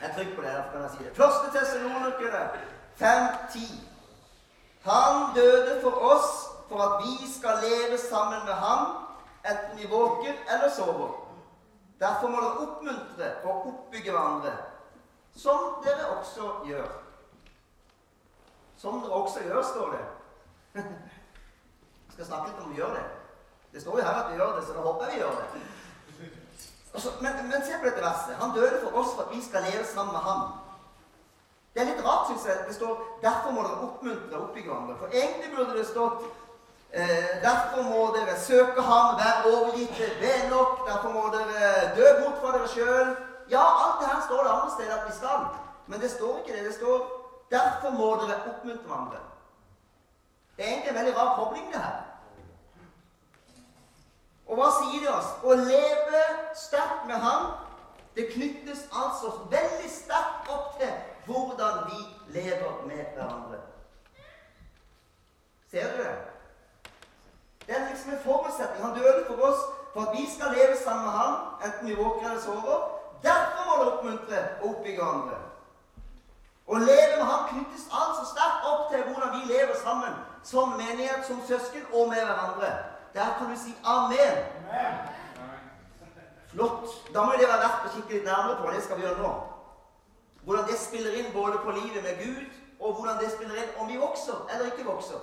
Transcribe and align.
Jeg 0.00 0.10
trykker 0.14 0.36
på 0.36 0.42
det, 0.42 0.50
derfor 0.50 0.72
kan 0.72 0.82
jeg 0.82 0.90
si 0.90 1.04
det. 1.04 1.16
Første 1.16 1.58
Tessalonikere 1.58 2.48
5.10. 3.00 3.88
Han 4.82 5.34
døde 5.34 5.80
for 5.82 5.90
oss 5.90 6.30
for 6.68 6.82
at 6.82 7.02
vi 7.04 7.32
skal 7.38 7.58
leve 7.62 7.98
sammen 7.98 8.40
med 8.44 8.54
ham, 8.54 8.96
enten 9.50 9.78
vi 9.78 9.90
våker 9.90 10.34
eller 10.52 10.70
sover. 10.76 11.10
Derfor 12.00 12.28
må 12.28 12.40
dere 12.40 12.58
oppmuntre 12.62 13.28
og 13.44 13.66
oppbygge 13.66 14.10
hverandre, 14.10 14.52
som 15.36 15.82
dere 15.84 16.06
også 16.18 16.50
gjør. 16.66 16.88
Som 18.76 19.00
dere 19.02 19.12
også 19.12 19.40
gjør, 19.42 19.62
står 19.62 19.90
det. 19.96 20.04
Jeg 22.06 22.12
skal 22.12 22.26
snakke 22.26 22.50
litt 22.50 22.62
om 22.64 22.70
vi 22.70 22.76
gjør 22.76 22.94
det. 22.94 23.06
Det 23.72 23.82
står 23.82 23.98
jo 23.98 24.04
her 24.04 24.22
at 24.22 24.30
vi 24.30 24.38
gjør 24.38 24.54
det, 24.56 24.66
så 24.66 24.72
da 24.72 24.80
håper 24.80 25.04
jeg 25.04 25.14
vi 25.14 25.18
gjør 25.20 25.34
det. 25.40 25.62
Altså, 26.98 27.10
men, 27.20 27.32
men, 27.50 27.60
se 27.66 27.72
på 27.80 27.86
dette 27.86 28.02
verset. 28.02 28.34
Han 28.42 28.54
døde 28.58 28.78
for 28.82 28.98
oss 29.00 29.10
for 29.14 29.22
at 29.22 29.36
vi 29.36 29.40
skal 29.48 29.62
leve 29.68 29.84
sammen 29.94 30.12
med 30.16 30.22
ham. 30.28 30.40
Det 31.74 31.80
er 31.82 31.90
litt 31.90 32.06
rart, 32.06 32.24
syns 32.28 32.46
jeg. 32.46 32.64
Det 32.68 32.74
står 32.74 32.94
'derfor 33.24 33.50
må 33.54 33.60
dere 33.62 33.82
oppmuntre 33.86 34.36
og 34.36 34.42
oppbygge 34.46 34.70
hverandre'. 34.70 34.98
For 35.00 35.08
egentlig 35.20 35.50
burde 35.56 35.78
det 35.78 35.86
stått 35.86 36.18
eh, 36.98 37.30
'derfor 37.44 37.82
må 37.92 38.00
dere 38.16 38.34
søke 38.48 38.82
ham, 38.90 39.06
være 39.22 39.46
overgitte, 39.52 40.06
be 40.22 40.34
nok', 40.54 40.78
'derfor 40.88 41.10
må 41.16 41.22
dere 41.36 41.62
dø 41.98 42.06
bort 42.20 42.38
fra 42.40 42.50
dere 42.56 42.68
sjøl'. 42.74 43.16
Ja, 43.54 43.64
alt 43.82 43.96
det 44.00 44.08
her 44.12 44.20
står 44.28 44.40
det 44.44 44.52
andre 44.56 44.72
steder 44.76 44.94
at 44.98 45.08
vi 45.08 45.14
skal. 45.20 45.40
Men 45.86 46.00
det 46.00 46.10
står 46.10 46.32
ikke 46.38 46.52
det. 46.56 46.66
Det 46.68 46.74
står 46.80 46.98
'derfor 47.50 47.90
må 48.00 48.08
dere 48.20 48.42
oppmuntre 48.50 48.88
hverandre'. 48.88 49.24
Det 50.56 50.64
er 50.64 50.70
egentlig 50.70 50.88
en 50.88 51.00
veldig 51.00 51.16
rar 51.16 51.30
kobling, 51.38 51.66
det 51.72 51.82
her. 51.88 51.98
Og 54.48 54.56
hva 54.56 54.68
sier? 54.80 54.97
Å 55.42 55.54
leve 55.54 56.22
sterkt 56.54 57.06
med 57.06 57.20
ham, 57.22 57.52
det 58.16 58.30
knyttes 58.32 58.86
altså 58.92 59.32
veldig 59.50 59.90
sterkt 59.90 60.50
opp 60.50 60.78
til 60.80 60.90
hvordan 61.28 61.84
vi 61.90 62.00
lever 62.40 62.82
med 62.86 63.04
hverandre. 63.14 63.60
Ser 65.70 65.92
du 65.92 66.02
det? 66.02 66.16
Det 67.66 67.76
er 67.76 67.88
liksom 67.90 68.12
en 68.12 68.22
forutsetning. 68.24 68.84
Han 68.84 68.96
døde 68.96 69.24
for 69.26 69.42
oss 69.50 69.60
for 69.92 70.00
at 70.00 70.16
vi 70.16 70.24
skal 70.34 70.54
leve 70.56 70.76
sammen 70.84 71.04
med 71.04 71.12
ham, 71.12 71.34
enten 71.64 71.88
vi 71.88 71.94
våker 71.94 72.30
eller 72.30 72.40
sover. 72.40 72.78
Derfor 73.22 73.62
må 73.66 73.84
det 73.84 73.92
oppmuntre 73.92 74.38
og 74.62 74.68
oppbygge 74.70 75.02
andre. 75.02 75.38
Å 76.68 76.78
leve 76.78 77.16
med 77.16 77.26
ham 77.26 77.46
knyttes 77.50 77.86
altså 78.00 78.24
sterkt 78.32 78.66
opp 78.70 78.90
til 78.92 79.04
hvordan 79.08 79.34
vi 79.36 79.52
lever 79.52 79.76
sammen 79.82 80.16
som 80.44 80.74
menighet, 80.80 81.26
som 81.26 81.40
søsken 81.48 81.86
og 81.92 82.08
med 82.08 82.24
hverandre. 82.24 82.72
Der 83.14 83.34
kan 83.38 83.50
du 83.52 83.56
si 83.56 83.76
amen. 83.84 84.57
Flott. 86.52 87.12
Da 87.14 87.24
må 87.24 87.32
det 87.36 87.48
være 87.48 87.62
verdt 87.62 87.86
å 87.86 87.92
kikke 87.94 88.14
litt 88.16 88.28
nærmere 88.28 88.58
på. 88.60 88.70
Det 88.74 88.82
skal 88.84 88.98
vi 88.98 89.06
gjøre 89.06 89.22
nå. 89.22 89.32
Hvordan 90.44 90.68
det 90.70 90.78
spiller 90.80 91.18
inn 91.20 91.32
både 91.34 91.60
på 91.64 91.74
livet 91.76 92.02
med 92.02 92.22
Gud, 92.24 92.46
og 92.80 92.94
hvordan 92.94 93.18
det 93.20 93.32
spiller 93.32 93.58
inn 93.62 93.74
om 93.82 93.88
vi 93.90 93.98
vokser 94.00 94.46
eller 94.54 94.70
ikke 94.70 94.86
vokser. 94.86 95.20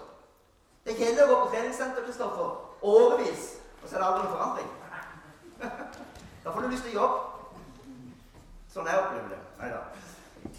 Det 0.85 0.97
gjelder 0.99 1.25
å 1.25 1.29
gå 1.31 1.37
på 1.41 1.51
treningssenter 1.53 2.05
Kristoffer, 2.05 2.51
årevis, 2.85 3.45
og 3.81 3.87
så 3.87 3.95
er 3.95 4.01
det 4.01 4.07
aldri 4.07 4.25
noen 4.25 4.35
forandring. 4.35 4.73
Da 6.45 6.51
får 6.53 6.61
du 6.61 6.67
lyst 6.69 6.83
til 6.85 6.93
å 6.93 7.01
jobbe. 7.01 7.21
Sånn 8.69 8.85
jeg 8.85 8.99
opplever 9.01 9.31
det. 9.31 9.37
Nei 9.57 9.69
da. 9.71 9.79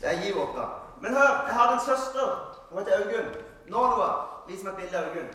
Det 0.01 0.09
er 0.11 0.25
giv 0.25 0.39
opp, 0.43 0.57
da. 0.57 0.65
Men 1.05 1.15
hør, 1.15 1.35
jeg 1.47 1.55
har 1.55 1.73
en 1.73 1.85
søster. 1.85 2.33
Hun 2.73 2.81
heter 2.81 3.05
Augunn. 3.05 3.29
Nå, 3.69 3.83
Noah, 3.93 4.17
vis 4.49 4.65
meg 4.65 4.73
et 4.73 4.81
bilde 4.81 4.99
av 4.99 5.13
Augunn. 5.13 5.29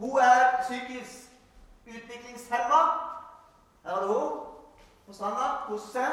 Hun 0.00 0.18
er 0.24 0.42
psykisk 0.64 1.27
utviklingshemma. 1.88 2.80
Her 3.84 3.92
er 3.92 4.00
det 4.00 4.08
hun 4.08 4.32
på 5.06 5.12
stranda. 5.12 5.48
Koser 5.66 5.90
seg. 5.92 6.10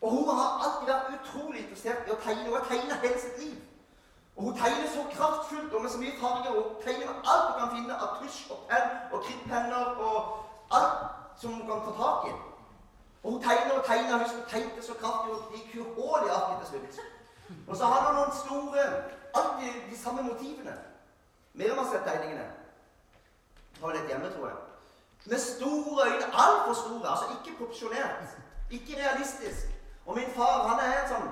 Og 0.00 0.10
hun 0.10 0.28
har 0.38 0.48
alltid 0.64 0.92
vært 0.92 1.12
utrolig 1.16 1.60
interessert 1.64 2.08
i 2.08 2.14
å 2.14 2.20
tegne. 2.24 2.48
Hun 2.48 2.58
har 2.58 2.68
tegnet 2.70 3.04
hele 3.04 3.20
sitt 3.20 3.38
liv. 3.42 3.56
Og 4.36 4.42
hun 4.44 4.58
tegner 4.58 4.88
så 4.92 5.04
kraftfullt 5.12 5.74
og 5.74 5.82
med 5.82 5.90
så 5.90 5.98
mye 6.02 6.18
farger. 6.20 6.50
Hun 6.58 6.82
tegner 6.84 7.14
alt 7.32 7.46
hun 7.48 7.60
kan 7.60 7.72
finne 7.76 8.00
av 8.04 8.18
tusj 8.20 8.40
og 8.52 8.66
penn 8.70 8.90
og 9.12 9.24
krittpenner 9.24 10.02
og 10.08 10.74
alt 10.78 11.40
som 11.40 11.56
hun 11.56 11.66
kan 11.70 11.84
få 11.86 11.94
tak 12.02 12.28
i. 12.30 12.34
Og 13.22 13.32
hun 13.32 13.42
tegner 13.42 13.78
og 13.78 13.84
tegner. 13.86 14.18
Hun 14.18 14.48
tegnte 14.52 14.86
så 14.86 14.98
kraftig 15.00 15.32
og 15.36 15.54
gikk 15.54 15.78
hull 15.96 16.26
i 16.28 16.34
arket 16.38 16.58
til 16.60 16.68
slutt. 16.72 17.00
Og 17.68 17.76
så 17.76 17.84
har 17.84 18.08
hun 18.08 18.20
noen 18.20 18.34
store 18.44 18.88
Alltid 19.36 19.72
de 19.90 19.98
samme 19.98 20.22
motivene. 20.22 20.72
Mer 21.52 21.82
sett 21.92 22.04
tegningene. 22.04 22.44
Har 23.82 23.92
litt 23.92 24.10
hjemme, 24.10 24.30
tror 24.32 24.48
jeg. 24.48 24.58
Med 25.26 25.40
store 25.42 26.10
øyne. 26.10 26.26
Altfor 26.44 26.76
store. 26.82 27.08
Altså 27.12 27.26
ikke 27.36 27.56
proporsjonert. 27.58 28.36
Ikke 28.70 28.98
realistisk. 29.02 29.66
Og 30.06 30.16
min 30.16 30.30
far 30.36 30.68
han 30.68 30.80
er 30.80 30.92
helt 30.94 31.12
sånn 31.14 31.30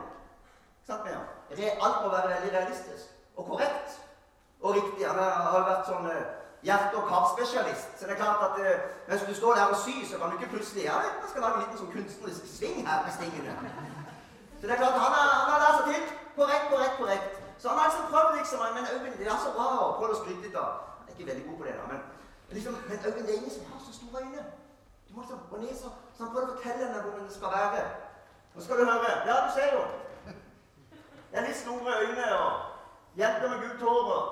sant 0.86 1.04
med. 1.04 1.68
Alt 1.80 2.00
må 2.02 2.08
være 2.12 2.30
veldig 2.34 2.50
realistisk 2.52 3.12
og 3.36 3.46
korrekt 3.46 4.00
og 4.60 4.74
riktig. 4.74 5.06
Han 5.06 5.20
har 5.20 5.58
jo 5.58 5.62
vært 5.68 5.88
sånn 5.88 6.08
eh, 6.10 6.24
hjerte- 6.66 6.98
og 7.00 7.08
karspesialist. 7.08 7.94
Så 7.98 8.08
det 8.08 8.16
er 8.16 8.20
klart 8.22 8.42
at 8.48 8.60
eh, 8.64 8.82
mens 9.08 9.24
du 9.28 9.34
står 9.36 9.58
der 9.58 9.72
og 9.72 9.78
syr, 9.84 10.02
så 10.10 10.18
kan 10.20 10.32
du 10.32 10.38
ikke 10.38 10.52
plutselig 10.56 10.86
ja, 10.88 10.98
jeg 11.06 11.30
skal 11.30 11.46
lage 11.46 11.60
en 11.60 11.64
liten 11.64 11.80
sånn 11.80 11.92
kunstnerisk 11.94 12.50
sving 12.50 12.82
her 12.88 13.06
med 13.06 13.16
stingene. 13.16 13.56
Så 14.58 14.66
det 14.66 14.74
er 14.76 14.82
klart, 14.82 15.00
han 15.04 15.16
har, 15.18 15.32
han 15.50 15.64
lært 15.64 15.80
seg 15.80 15.90
til. 15.92 16.04
Korrekt, 16.38 16.70
korrekt, 16.72 16.96
korrekt. 17.00 17.42
Så 17.60 17.70
han 17.70 17.78
har 17.78 17.90
liksom 17.90 18.08
prøvd 18.12 18.38
liksom, 18.40 18.64
men 18.76 18.88
Øyvind, 18.92 19.18
det 19.20 19.28
er 19.28 19.42
så 19.44 19.52
bra 19.56 19.68
å 19.84 19.92
prøve 20.00 20.16
å 20.16 20.20
skryte 20.22 20.48
litt 20.48 20.56
av. 20.58 20.80
Jeg 21.04 21.12
er 21.12 21.18
ikke 21.18 21.30
veldig 21.30 21.44
god 21.48 21.58
på 21.60 21.68
det, 21.68 21.74
da, 21.78 21.83
liksom, 22.54 22.76
men 22.88 23.06
òg 23.06 23.18
det 23.18 23.30
er 23.30 23.38
ingen 23.38 23.50
som 23.50 23.66
har 23.72 23.80
så 23.84 23.92
store 23.98 24.22
øyne. 24.22 24.44
Du 25.08 25.14
må 25.14 25.22
liksom 25.22 25.40
gå 25.50 25.56
ned 25.62 25.74
så, 25.76 25.90
så 26.14 26.24
han 26.24 26.32
prøver 26.32 26.48
å 26.48 26.54
fortelle 26.54 26.86
henne 26.86 27.02
hvordan 27.02 27.26
det 27.28 27.36
skal 27.36 27.54
være. 27.58 27.82
Nå 28.54 28.62
skal 28.62 28.78
du 28.78 28.84
høre. 28.90 29.12
Ja, 29.28 29.34
du 29.46 29.50
ser 29.56 29.68
jo. 29.76 29.82
Det 31.30 31.40
er 31.40 31.46
litt 31.48 31.58
store 31.58 31.98
øyne 32.04 32.26
og 32.38 32.52
jenter 33.18 33.48
med 33.50 33.62
gult 33.64 33.80
hår. 33.82 34.22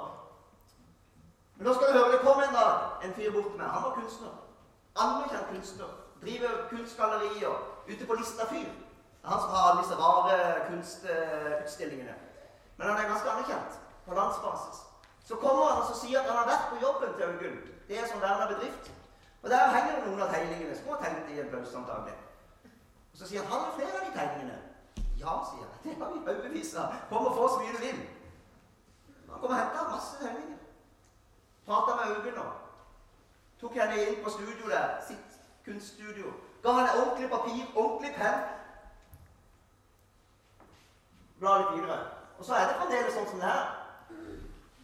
Men 1.56 1.66
nå 1.66 1.74
skal 1.74 1.88
du 1.88 1.98
høre. 1.98 2.12
Det 2.12 2.20
kom 2.26 2.42
en 2.42 2.54
dag 2.54 3.04
en 3.04 3.14
fyr 3.14 3.32
bort 3.34 3.50
til 3.50 3.58
meg. 3.62 3.74
Han 3.74 3.82
var 3.86 3.96
kunstner. 3.98 4.36
Anerkjent 5.04 5.50
kunstner. 5.50 5.90
Driver 6.22 6.54
kunstgallerier 6.70 7.56
ute 7.88 8.06
på 8.06 8.18
Lista 8.20 8.46
fyr. 8.52 8.70
Han 9.24 9.40
som 9.40 9.50
har 9.56 9.80
disse 9.80 9.98
rare 10.04 10.38
kunstutstillingene. 10.68 12.14
Men 12.76 12.88
han 12.88 12.96
er 12.96 13.10
ganske 13.10 13.30
anerkjent 13.30 13.78
på 14.06 14.14
landsbasis. 14.14 14.78
Så 15.24 15.34
kommer 15.36 15.64
han 15.64 15.82
og 15.82 15.96
sier 15.96 16.20
at 16.20 16.30
han 16.30 16.38
har 16.38 16.50
vært 16.50 16.70
på 16.70 16.80
jobben 16.86 17.14
til 17.14 17.28
Augunn. 17.28 17.60
Det 17.88 17.98
er 17.98 18.08
som 18.08 18.20
verna 18.20 18.46
bedrift. 18.54 18.92
Og 19.42 19.50
der 19.50 19.70
henger 19.74 19.94
det 19.96 20.06
noen 20.06 20.22
av 20.22 20.30
tegningene 20.34 20.76
som 20.78 20.92
har 20.92 21.00
tegnet 21.02 21.30
i 21.34 21.40
en 21.40 21.50
pause 21.50 21.78
antagelig. 21.78 22.14
Og 23.12 23.18
så 23.18 23.28
sier 23.28 23.42
han 23.42 23.50
har 23.50 23.70
du 23.70 23.76
flere 23.78 23.98
av 23.98 24.04
de 24.06 24.18
tegningene. 24.18 24.58
Ja, 25.18 25.34
sier 25.48 25.64
jeg. 25.66 25.78
Det 25.84 25.96
har 26.02 26.12
vi 26.12 26.24
haugevis 26.26 26.74
av. 26.74 26.94
Kom 27.10 27.26
og 27.26 27.36
få 27.36 27.48
så 27.48 27.58
mye 27.62 27.74
du 27.76 27.82
vil. 27.82 28.00
Han 29.30 29.40
kom 29.40 29.50
og 29.50 29.58
henta 29.58 29.88
masse 29.90 30.18
tegninger. 30.22 30.58
Prata 31.66 31.96
med 31.98 32.32
nå. 32.36 32.46
Tok 33.60 33.76
henne 33.78 34.00
inn 34.02 34.24
på 34.24 34.30
studio 34.30 34.70
der, 34.70 34.96
sitt 35.06 35.38
kunststudio. 35.64 36.32
Ga 36.62 36.72
henne 36.78 36.96
ordentlig 37.02 37.30
papir, 37.30 37.62
ordentlig 37.74 38.14
penn. 38.16 38.40
Bla 41.38 41.58
litt 41.58 41.74
videre. 41.76 41.98
Og 42.38 42.44
så 42.44 42.54
er 42.54 42.68
det 42.68 42.78
fremdeles 42.80 43.14
sånn 43.14 43.28
som 43.30 43.42
det 43.42 43.50
her. 43.50 43.70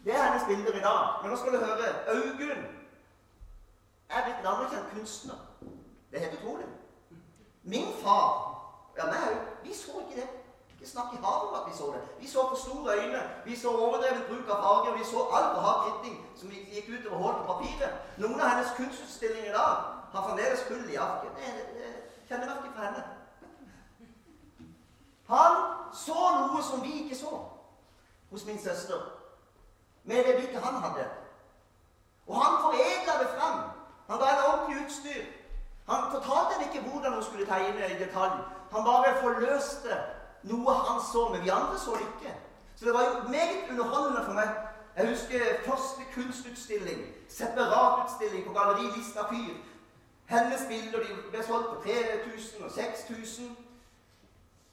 Det 0.05 0.15
er 0.15 0.25
hennes 0.25 0.47
bilder 0.47 0.79
i 0.79 0.83
dag. 0.83 1.23
Men 1.23 1.33
nå 1.33 1.39
skal 1.39 1.55
du 1.55 1.63
høre. 1.63 1.95
Augunn 2.15 2.78
er 4.09 4.25
blitt 4.25 4.41
en 4.41 4.47
anerkjent 4.47 4.93
kunstner. 4.95 5.39
Det 6.11 6.17
er 6.19 6.29
helt 6.29 6.41
utrolig. 6.41 6.67
Min 7.63 7.89
far 8.03 8.59
ja, 8.97 9.07
meg 9.07 9.41
vi 9.63 9.75
så 9.75 10.01
ikke 10.01 10.21
det. 10.21 10.29
Ikke 10.69 10.91
snakk 10.91 11.13
i 11.13 11.17
havet 11.23 11.49
om 11.49 11.55
at 11.55 11.73
vi 11.73 11.77
så 11.77 11.87
det. 11.95 12.03
Vi 12.21 12.29
så 12.29 12.49
for 12.49 12.57
store 12.57 12.97
øyne, 12.99 13.21
vi 13.45 13.57
så 13.57 13.71
overdrevet 13.71 14.27
bruk 14.29 14.49
av 14.49 14.63
farger, 14.63 14.99
vi 14.99 15.05
så 15.05 15.23
altfor 15.37 15.61
hard 15.61 15.81
kritting 15.85 16.19
som 16.37 16.51
gikk 16.51 16.89
utover 16.89 17.17
hull 17.23 17.39
på 17.39 17.53
papiret. 17.53 17.95
Noen 18.17 18.41
av 18.41 18.49
hennes 18.49 18.75
kunstutstillinger 18.77 19.51
i 19.51 19.55
dag 19.55 19.75
har 20.13 20.27
fremdeles 20.27 20.67
hull 20.69 20.91
i 20.91 20.95
arket. 20.95 21.31
Det 21.37 21.87
er 21.87 21.95
kjennemerket 22.29 22.75
for 22.75 22.83
henne. 22.83 23.05
Han 25.29 25.57
så 25.93 26.21
noe 26.41 26.63
som 26.63 26.83
vi 26.83 27.03
ikke 27.03 27.17
så 27.17 27.43
hos 28.31 28.45
min 28.47 28.63
søster, 28.63 29.01
med 30.05 30.25
det 30.25 30.37
blikket 30.37 30.63
han 30.63 30.83
hadde. 30.83 31.09
Og 32.27 32.37
han 32.45 32.63
foredla 32.63 33.19
det 33.23 33.29
fram. 33.37 33.78
Han 34.09 34.19
ga 34.19 34.31
henne 34.31 34.47
ordentlig 34.53 34.85
utstyr. 34.85 35.25
Han 35.89 36.11
fortalte 36.13 36.55
henne 36.55 36.67
ikke 36.69 36.89
hvordan 36.89 37.15
hun 37.15 37.25
skulle 37.25 37.47
tegne 37.47 37.91
i 37.91 37.99
detalj. 38.05 38.39
Han 38.73 38.85
bare 38.85 39.17
forløste 39.23 40.01
noe 40.43 40.75
han 40.75 41.01
så, 41.13 41.29
men 41.29 41.45
vi 41.45 41.49
andre 41.49 41.79
så 41.79 41.97
det 41.99 42.07
ikke. 42.09 42.35
Så 42.77 42.85
det 42.85 42.95
var 42.95 43.05
jo 43.09 43.29
meget 43.29 43.71
underholdende 43.71 44.25
for 44.25 44.33
meg. 44.33 44.49
Jeg 44.97 45.09
husker 45.09 45.41
første 45.65 46.03
kunstutstilling, 46.15 47.01
separatutstilling 47.29 48.47
på 48.47 48.53
Galleri 48.53 48.91
Lista 48.97 49.23
Fyr. 49.31 49.55
Hennes 50.27 50.63
bilder 50.69 50.99
de 50.99 51.31
ble 51.31 51.45
solgt 51.47 51.69
på 51.69 51.83
3000 51.83 52.65
og 52.65 52.71
6000. 52.71 53.57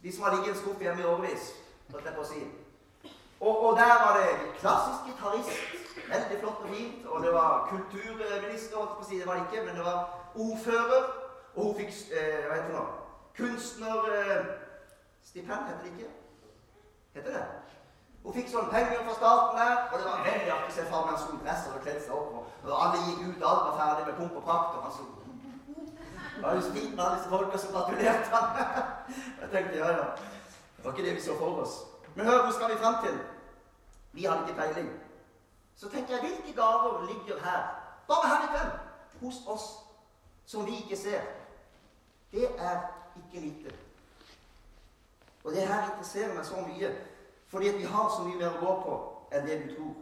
De 0.04 0.16
som 0.16 0.24
har 0.24 0.32
ligget 0.32 0.48
i 0.48 0.50
en 0.50 0.58
skuff 0.58 0.80
hjemme 0.80 1.02
i 1.02 1.06
årevis. 1.06 1.54
holdt 1.92 2.06
jeg 2.06 2.16
på 2.16 2.24
si. 2.24 2.42
Og, 3.40 3.66
og, 3.66 3.78
der 3.78 3.96
var 4.04 4.18
det 4.18 4.30
klassisk 4.60 5.00
gitarist. 5.08 5.85
Veldig 5.96 6.40
flott 6.40 6.64
og 6.64 6.70
fint. 6.70 7.06
Og 7.06 7.24
det 7.24 7.34
var 7.34 7.68
kulturminister, 7.72 8.78
holdt 8.78 8.98
på 9.00 9.06
å 9.06 9.10
si. 9.10 9.20
Det 9.20 9.28
var 9.28 9.40
det 9.40 9.48
ikke, 9.48 9.66
men 9.68 9.80
det 9.80 9.86
var 9.86 10.00
ordfører. 10.36 11.10
Og 11.56 11.62
hun 11.64 11.76
fikk 11.80 11.94
eh, 12.12 12.46
hva 12.46 12.58
heter 12.58 12.72
det 12.72 12.78
nå? 12.78 12.86
Kunstner... 13.38 14.10
Eh, 14.16 14.54
heter 15.36 15.78
det 15.82 15.92
ikke? 15.92 16.10
Heter 17.16 17.32
det? 17.38 17.46
Hun 18.26 18.34
fikk 18.34 18.48
sånn 18.50 18.72
penger 18.72 19.04
fra 19.06 19.16
staten 19.20 19.60
der, 19.60 19.76
og 19.92 20.00
det 20.00 20.06
var 20.08 20.24
veldig 20.26 20.54
artig 20.56 20.72
å 20.72 20.76
se 20.76 20.86
far 20.90 21.04
med 21.06 21.26
en 21.30 21.42
dress 21.44 21.68
og 21.70 21.84
kledde 21.84 22.02
seg 22.02 22.16
opp. 22.16 22.48
Og, 22.64 22.72
alle 22.74 23.04
gikk 23.04 23.20
ut, 23.28 23.44
alle 23.44 23.68
var 23.68 23.76
ferdig 23.82 24.08
med 24.08 24.18
pump 24.22 24.40
og 24.40 24.48
prakt. 24.48 24.78
og 24.78 24.88
han 24.88 24.96
så 24.96 25.12
det 26.36 26.44
var 26.44 26.56
jo 26.58 26.62
så 26.62 26.72
fint 26.76 26.96
med 26.96 27.04
alle 27.04 27.18
disse 27.18 27.30
folka 27.32 27.58
som 27.58 27.72
gratulerte 27.74 28.32
han. 28.32 28.58
Jeg 29.42 29.50
tenkte 29.52 29.78
ja, 29.78 29.92
ja. 29.92 30.08
Det 30.76 30.84
var 30.84 30.92
ikke 30.92 31.06
det 31.08 31.16
vi 31.16 31.22
så 31.24 31.38
for 31.40 31.62
oss. 31.62 31.76
Men 32.16 32.28
hør, 32.28 32.42
hvor 32.44 32.52
skal 32.52 32.72
vi 32.72 32.82
fram 32.82 32.98
til? 33.06 33.16
Vi 34.12 34.26
hadde 34.26 34.44
ikke 34.44 34.60
peiling. 34.60 34.90
Så 35.76 35.90
tenker 35.90 36.14
jeg, 36.14 36.20
hvilke 36.20 36.54
gaver 36.62 37.06
ligger 37.08 37.44
her? 37.44 37.64
Bare 38.08 38.30
her 38.30 38.44
i 38.44 38.52
kveld. 38.58 38.72
Hos 39.22 39.36
oss. 39.48 39.66
Som 40.46 40.66
vi 40.66 40.78
ikke 40.84 40.98
ser. 40.98 41.22
Det 42.32 42.50
er 42.58 42.80
ikke 43.16 43.46
lite. 43.48 43.76
Og 45.44 45.52
det 45.52 45.68
her 45.68 45.84
interesserer 45.84 46.34
meg 46.34 46.46
så 46.46 46.62
mye. 46.68 46.96
Fordi 47.48 47.70
vi 47.78 47.84
har 47.84 48.10
så 48.10 48.24
mye 48.24 48.38
mer 48.38 48.56
å 48.56 48.62
gå 48.62 48.74
på 48.86 48.96
enn 49.36 49.48
det 49.48 49.60
du 49.64 49.76
tror. 49.76 49.94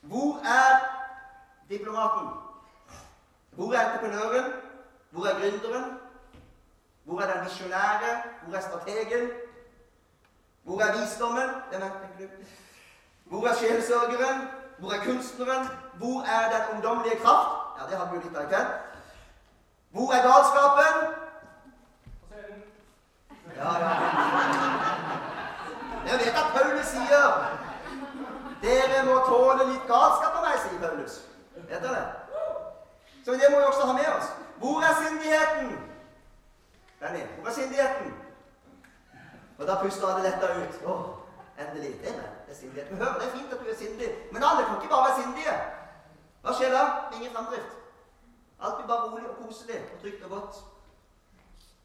Hvor 0.00 0.40
er 0.46 0.80
diplomaten? 1.68 2.28
Hvor 3.56 3.74
er 3.74 3.84
entreprenøren? 3.84 4.52
Hvor 5.10 5.26
er 5.26 5.38
gründeren? 5.40 5.98
Hvor 7.04 7.20
er 7.20 7.34
den 7.34 7.44
visjonære? 7.44 8.22
Hvor 8.42 8.56
er 8.56 8.60
strategen? 8.60 9.30
Hvor 10.62 10.80
er 10.80 11.00
visdommen? 11.00 11.50
Hvor 13.32 13.46
er 13.48 13.54
sjelsørgeren? 13.54 14.48
Hvor 14.78 14.90
er 14.90 15.04
kunstneren? 15.04 15.68
Hvor 15.94 16.22
er 16.22 16.42
den 16.52 16.74
ungdommelige 16.74 17.16
kraft? 17.16 17.48
Ja, 17.78 17.82
det 17.90 17.98
hadde 17.98 18.10
vi 18.10 18.16
jo 18.16 18.22
litt 18.24 18.36
av 18.36 18.42
i 18.42 18.46
kveld. 18.52 18.72
Hvor 19.90 20.12
er 20.16 20.20
galskapen? 20.28 20.96
Ja, 23.56 23.70
ja. 23.84 23.92
Jeg 26.06 26.18
vet 26.18 26.36
at 26.42 26.50
Paulus 26.56 26.86
sier 26.86 27.30
dere 28.62 29.00
må 29.08 29.16
tåle 29.30 29.64
litt 29.70 29.88
galskap 29.88 30.36
av 30.36 30.44
meg, 30.44 30.60
sier 30.66 30.84
Paulus. 30.84 31.16
Vet 31.56 31.80
dere 31.86 31.94
det? 31.94 32.04
Så 33.24 33.32
det 33.32 33.48
må 33.50 33.62
vi 33.62 33.64
også 33.70 33.86
ha 33.86 33.96
med 33.96 34.12
oss. 34.18 34.28
Hvor 34.58 34.84
er 34.84 34.94
sindigheten? 35.00 35.72
Benny, 37.00 37.24
hvor 37.40 37.48
er 37.48 37.54
sindigheten? 37.54 38.14
Og 39.58 39.66
da 39.66 39.80
puster 39.82 40.06
alle 40.12 40.28
letta 40.28 40.52
ut. 40.60 40.80
Å, 40.84 41.00
endelig. 41.62 41.92
Det 42.00 42.08
er 42.08 42.18
det. 42.20 42.30
Det 42.46 42.52
er 42.54 42.58
sindighet. 42.62 42.90
Men 42.90 42.98
hør, 43.02 43.12
det 43.18 43.26
er 43.26 43.36
fint 43.36 43.52
at 43.52 43.60
du 43.60 43.70
er 43.70 43.78
sindig, 43.84 44.08
men 44.32 44.42
alle 44.48 44.64
kan 44.66 44.76
ikke 44.76 44.92
bare 44.94 45.06
være 45.08 45.22
sindige. 45.22 45.54
Hva 46.42 46.52
skjer 46.58 46.74
da? 46.76 46.84
Ingen 47.16 47.32
framdrift. 47.34 47.72
Alt 48.62 48.76
blir 48.76 48.86
bare 48.86 49.10
rolig 49.10 49.28
og 49.30 49.36
koselig 49.42 49.78
og 49.92 50.00
trygt 50.02 50.24
og 50.24 50.30
godt. 50.30 50.54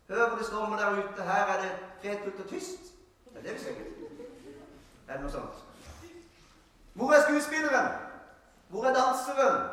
Hør 0.10 0.28
hvor 0.28 0.38
det 0.38 0.46
stormer 0.46 0.78
der 0.78 0.92
ute. 0.92 1.22
Her 1.32 1.46
er 1.54 1.62
det 1.62 1.72
fredfullt 2.02 2.44
og 2.44 2.50
tyst. 2.50 2.84
Det 3.34 3.38
er 3.40 3.42
det 3.42 3.54
vi 3.54 3.60
sikkert. 3.60 3.88
Eller 5.08 5.22
noe 5.22 5.32
sånt. 5.32 5.64
Hvor 6.94 7.12
er 7.14 7.22
skuespilleren? 7.22 7.92
Hvor 8.70 8.86
er 8.86 8.94
danseren? 8.94 9.70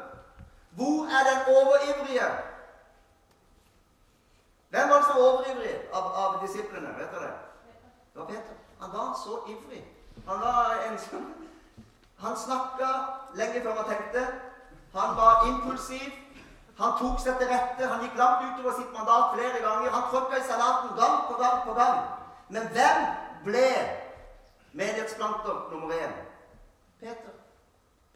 Hvor 0.70 0.98
er 1.16 1.22
den 1.30 1.56
overivrige? 1.56 2.28
Hvem 4.70 4.88
var 4.88 4.96
det 4.96 5.04
som 5.06 5.16
var 5.16 5.28
overivrig 5.30 5.74
av, 5.92 6.04
av 6.22 6.46
disiplene? 6.46 6.94
Vet 6.98 7.12
dere? 7.14 7.32
Det 8.12 8.20
var 8.20 8.26
Peter. 8.26 8.56
Han 8.80 8.92
var 8.92 9.14
så 9.24 9.38
ivrig. 9.52 9.93
Han 10.26 10.40
var 10.40 10.74
en 10.88 10.98
Han 12.18 12.36
snakka 12.36 12.88
lenge 13.34 13.62
før 13.62 13.74
han 13.74 13.88
tenkte. 13.88 14.26
Han 14.94 15.16
var 15.16 15.46
impulsiv. 15.48 16.12
Han 16.78 16.94
tok 16.98 17.20
seg 17.20 17.36
til 17.38 17.50
rette. 17.50 17.86
Han 17.86 18.00
gikk 18.02 18.16
langt 18.18 18.46
utover 18.46 18.76
sitt 18.78 18.92
mandat 18.94 19.34
flere 19.34 19.60
ganger. 19.66 19.90
Han 19.90 20.08
tråkka 20.10 20.38
i 20.38 20.46
salaten 20.48 20.96
gang 21.00 21.18
på 21.28 21.36
gang 21.42 21.60
på 21.66 21.74
gang. 21.74 22.00
Men 22.48 22.72
hvem 22.76 23.04
ble 23.44 23.68
Menighetsplanter 24.74 25.68
nummer 25.70 25.94
én. 25.94 26.12
Peter. 27.00 27.34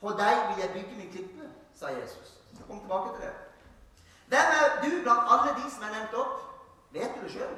På 0.01 0.11
deg 0.11 0.39
vil 0.49 0.63
jeg 0.63 0.73
bygge 0.73 0.97
min 0.97 1.11
klippe, 1.13 1.51
sa 1.75 1.87
Jesus. 1.87 2.33
Jeg 2.53 2.67
kom 2.67 2.81
tilbake 2.81 3.13
til 3.15 3.27
det. 3.27 3.35
Hvem 4.27 4.49
er 4.59 4.67
du 4.83 5.03
blant 5.03 5.31
alle 5.33 5.55
de 5.59 5.71
som 5.71 5.85
er 5.87 5.93
nevnt 5.95 6.15
opp? 6.15 6.41
Vet 6.91 7.15
du 7.15 7.23
det 7.23 7.31
sjøl? 7.33 7.55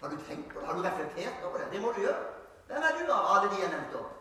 Har 0.00 0.08
du 0.08 0.16
tenkt 0.28 0.52
på 0.52 0.60
det? 0.60 0.66
Har 0.66 0.74
du 0.74 0.82
reflektert 0.82 1.44
over 1.44 1.58
det? 1.58 1.72
Det 1.72 1.82
må 1.82 1.92
du 1.96 2.00
gjøre. 2.00 2.37
Hvem 2.68 2.82
er 2.82 2.96
du 2.98 3.12
av 3.12 3.28
alle 3.34 3.50
de 3.50 3.60
jeg 3.62 3.70
nevnte 3.72 4.00
opp? 4.00 4.14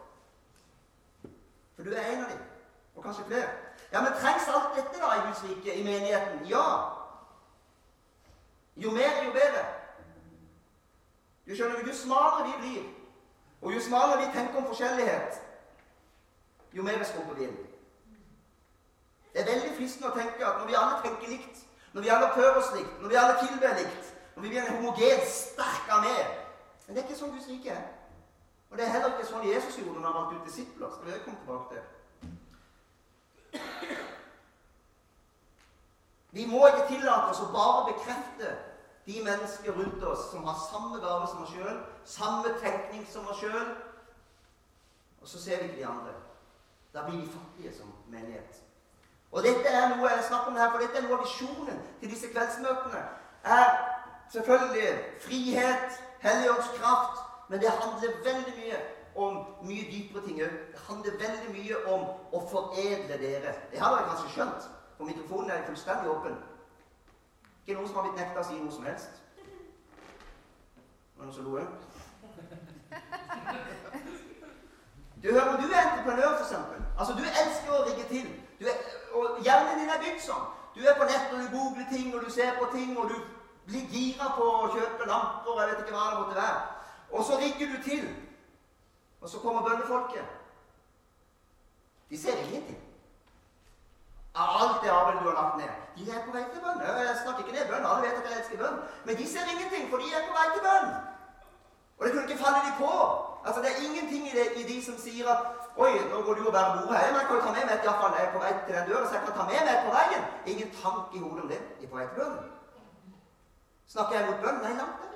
For 1.76 1.84
du 1.84 1.94
er 1.94 2.06
en 2.12 2.24
av 2.24 2.30
dem. 2.32 2.44
Og 2.96 3.04
kanskje 3.04 3.26
flere. 3.28 3.50
Ja, 3.92 4.02
men 4.02 4.16
trengs 4.20 4.48
alt 4.48 4.76
dette 4.76 5.02
da 5.02 5.10
i 5.16 5.26
Guds 5.28 5.44
rike, 5.44 5.76
i 5.76 5.84
menigheten? 5.84 6.46
Ja. 6.48 6.68
Jo 8.76 8.92
mer, 8.92 9.24
jo 9.26 9.32
bedre. 9.32 9.66
Du 11.48 11.56
skjønner, 11.56 11.84
Jo 11.88 11.94
smalere 11.94 12.48
vi 12.48 12.56
blir, 12.62 12.84
og 13.62 13.74
jo 13.74 13.82
smalere 13.82 14.26
vi 14.26 14.32
tenker 14.34 14.58
om 14.58 14.66
forskjellighet, 14.66 15.42
jo 16.74 16.84
mer 16.84 17.04
skrumper 17.04 17.34
vi 17.34 17.44
inn. 17.44 17.58
Det 19.34 19.42
er 19.42 19.52
veldig 19.52 19.76
fristende 19.78 20.12
å 20.12 20.18
tenke 20.18 20.46
at 20.46 20.60
når 20.60 20.68
vi 20.68 20.76
alle 20.76 21.00
tenker 21.06 21.32
likt, 21.32 21.64
når 21.94 22.02
vi 22.02 22.10
alle 22.10 22.28
oppfører 22.28 22.60
oss 22.60 22.74
likt, 22.76 23.00
når 23.02 23.10
vi 23.14 23.20
alle 23.22 23.38
tilber 23.40 23.80
likt, 23.80 24.12
når 24.36 24.44
vi 24.44 24.50
blir 24.50 24.62
en 24.62 24.76
homogen, 24.76 25.24
sterk 25.26 25.90
armé 25.90 26.18
Men 26.88 26.96
det 26.96 27.04
er 27.04 27.08
ikke 27.08 27.20
sånn 27.20 27.32
Guds 27.36 27.48
rike 27.52 27.74
er. 27.74 27.97
Og 28.70 28.78
det 28.78 28.86
er 28.86 28.92
heller 28.92 29.14
ikke 29.14 29.28
sånn 29.30 29.48
Jesus 29.48 29.78
gjorde 29.80 30.02
når 30.02 30.08
han 30.10 30.18
valgte 30.18 30.40
ut 30.40 30.50
disipler. 30.50 30.90
Skal 30.92 31.06
vi 31.08 31.20
komme 31.26 31.40
tilbake 31.40 31.68
til. 31.76 31.84
Vi 36.38 36.46
må 36.46 36.68
ikke 36.68 36.88
tillate 36.90 37.32
oss 37.32 37.42
å 37.42 37.52
bare 37.54 37.94
bekrefte 37.94 38.52
de 39.08 39.22
mennesker 39.24 39.72
rundt 39.74 40.04
oss 40.04 40.28
som 40.32 40.44
har 40.46 40.58
samme 40.68 41.00
gave 41.00 41.28
som 41.32 41.44
oss 41.46 41.54
sjøl, 41.56 41.78
samme 42.06 42.52
tenkning 42.62 43.06
som 43.10 43.28
oss 43.32 43.40
sjøl. 43.40 43.70
Og 45.22 45.28
så 45.32 45.42
ser 45.42 45.62
vi 45.62 45.70
ikke 45.70 45.80
de 45.80 45.88
andre. 45.88 46.16
Da 46.94 47.06
blir 47.08 47.22
vi 47.22 47.32
fattige 47.32 47.72
som 47.78 47.94
menighet. 48.12 48.60
Og 49.32 49.44
dette 49.44 49.72
er 49.72 49.96
noe 49.96 50.12
jeg 50.12 50.28
snakker 50.28 50.52
om 50.52 50.60
her, 50.60 50.70
for 50.72 50.84
dette 50.84 51.00
er 51.00 51.08
noe 51.08 51.18
av 51.18 51.24
visjonen 51.26 51.80
til 52.02 52.12
disse 52.12 52.30
kveldsmøtene. 52.32 53.02
er 53.44 53.68
selvfølgelig 54.32 54.94
frihet, 55.24 55.98
helligåndskraft, 56.20 57.27
men 57.50 57.60
det 57.62 57.70
handler 57.70 58.22
veldig 58.24 58.54
mye 58.58 58.80
om 59.18 59.38
mye 59.66 59.86
dypere 59.92 60.24
ting 60.26 60.42
òg. 60.44 60.58
Det 60.74 60.82
handler 60.88 61.20
veldig 61.22 61.54
mye 61.56 61.78
om 61.94 62.02
å 62.34 62.42
foredle 62.52 63.18
dere. 63.22 63.56
Det 63.72 63.80
har 63.82 63.96
dere 63.96 64.10
kanskje 64.10 64.34
skjønt, 64.36 64.68
for 64.98 65.10
mikrofonen 65.10 65.52
er 65.52 65.66
fullstendig 65.70 66.12
åpen. 66.12 66.36
Ikke 67.62 67.80
noen 67.80 67.88
som 67.88 67.98
har 68.00 68.08
blitt 68.08 68.20
nekta 68.22 68.44
å 68.44 68.48
si 68.48 68.60
noe 68.60 68.76
som 68.76 68.86
helst. 68.88 69.24
Var 71.18 71.26
det 71.26 71.30
noen 71.30 71.38
som 71.38 71.48
lo 71.48 71.58
òg? 71.62 71.68
Du 75.24 75.32
hører, 75.34 75.58
du 75.58 75.72
er 75.74 75.82
entreprenør, 75.82 76.36
f.eks. 76.38 76.54
Altså, 77.00 77.14
du 77.18 77.24
elsker 77.26 77.74
å 77.74 77.86
rigge 77.88 78.06
til. 78.12 78.28
Er, 78.62 78.78
og 79.18 79.40
Hjernen 79.46 79.82
din 79.82 79.90
er 79.90 80.02
bygd 80.04 80.22
sånn. 80.22 80.46
Du 80.76 80.84
er 80.86 80.98
på 80.98 81.08
nett 81.10 81.34
og 81.34 81.42
du 81.42 81.48
googler 81.56 81.88
ting 81.90 82.14
og 82.14 82.22
du 82.26 82.30
ser 82.32 82.54
på 82.60 82.70
ting, 82.76 82.94
og 83.02 83.10
du 83.10 83.18
blir 83.68 83.88
gira 83.90 84.30
på 84.38 84.46
å 84.46 84.68
kjøpe 84.76 85.08
lamper 85.10 85.56
og 85.56 85.62
jeg 85.64 85.72
vet 85.72 85.82
ikke 85.84 85.96
hva 85.96 86.10
det 86.12 86.20
måtte 86.22 86.38
være. 86.38 86.77
Og 87.12 87.24
så 87.24 87.38
rigger 87.38 87.78
du 87.78 87.84
til. 87.84 88.16
Og 89.22 89.30
så 89.30 89.40
kommer 89.40 89.70
bønnefolket. 89.70 90.26
De 92.10 92.22
ser 92.22 92.38
ingenting 92.38 92.88
alt 94.46 94.82
det 94.84 94.90
arbeidet 94.90 95.22
du 95.24 95.30
har 95.30 95.38
lagt 95.42 95.58
ned. 95.62 95.72
De 95.98 96.04
er 96.12 96.20
på 96.26 96.32
vei 96.36 96.44
til 96.54 96.62
bønn. 96.66 96.80
Jeg 97.10 97.18
snakker 97.24 97.42
ikke 97.44 97.56
ned 97.58 97.66
bønn. 97.72 97.86
Alle 97.90 98.02
vet 98.06 98.20
at 98.20 98.28
jeg 98.30 98.40
elsker 98.40 98.58
bønn. 98.64 98.78
Men 99.06 99.14
de 99.20 99.26
ser 99.34 99.46
ingenting, 99.54 99.84
for 99.92 99.98
de 100.02 100.08
er 100.18 100.24
på 100.28 100.34
vei 100.40 100.48
til 100.56 100.64
bønn. 100.68 100.88
Og 101.98 102.02
det 102.04 102.12
kunne 102.14 102.28
ikke 102.28 102.44
falle 102.44 102.60
de 102.68 102.74
på. 102.84 102.94
Altså, 103.46 103.60
Det 103.64 103.70
er 103.72 103.80
ingenting 103.88 104.24
i, 104.30 104.34
det, 104.38 104.46
i 104.62 104.64
de 104.72 104.78
som 104.88 104.96
sier 105.06 105.26
at 105.36 105.42
Oi, 105.84 105.94
nå 106.12 106.18
går 106.26 106.34
du 106.38 106.44
og 106.50 106.54
bærer 106.58 106.72
bordet 106.76 106.98
her. 107.00 107.12
Men 107.12 107.20
jeg 107.22 107.28
kan 107.30 107.42
ta 107.46 107.52
med 107.56 107.66
meg 107.68 107.74
et 107.76 107.86
iallfall 107.86 108.16
jeg 108.18 108.26
er 108.28 108.32
på 108.36 108.40
vei 108.44 108.54
til 108.66 108.76
den 108.76 108.90
døra, 108.90 109.08
så 109.08 109.14
jeg 109.16 109.24
kan 109.26 109.36
ta 109.38 109.44
med 109.50 109.60
meg 109.66 109.74
et 109.74 109.84
på 109.88 109.92
veien. 109.98 110.24
Ingen 110.52 110.70
tanke 110.82 111.18
i 111.18 111.22
hodet 111.26 111.44
om 111.44 111.50
det. 111.54 111.62
De 111.78 111.86
er 111.86 111.92
på 111.92 112.00
vei 112.00 112.08
til 112.08 112.18
bønn. 112.22 112.38
Snakker 113.94 114.18
jeg 114.18 114.30
mot 114.30 114.42
bønn? 114.46 114.64
Nei, 114.66 114.74
langt. 114.82 115.07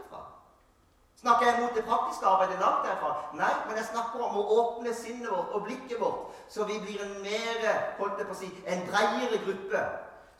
Snakker 1.21 1.45
jeg 1.45 1.61
mot 1.61 1.75
det 1.75 1.85
praktiske 1.85 2.25
arbeidet 2.25 2.59
langt 2.59 2.85
derfra? 2.85 3.09
Nei, 3.37 3.51
men 3.67 3.75
jeg 3.77 3.89
snakker 3.91 4.23
om 4.25 4.37
å 4.41 4.45
åpne 4.59 4.93
sinnet 4.97 5.29
vårt 5.29 5.51
og 5.53 5.67
blikket 5.67 5.99
vårt, 6.01 6.31
så 6.49 6.65
vi 6.65 6.79
blir 6.81 7.03
en 7.03 7.19
mer, 7.21 7.67
holdt 7.99 8.17
jeg 8.17 8.29
på 8.29 8.33
å 8.33 8.39
si, 8.39 8.49
en 8.65 8.81
bredere 8.87 9.41
gruppe 9.43 9.83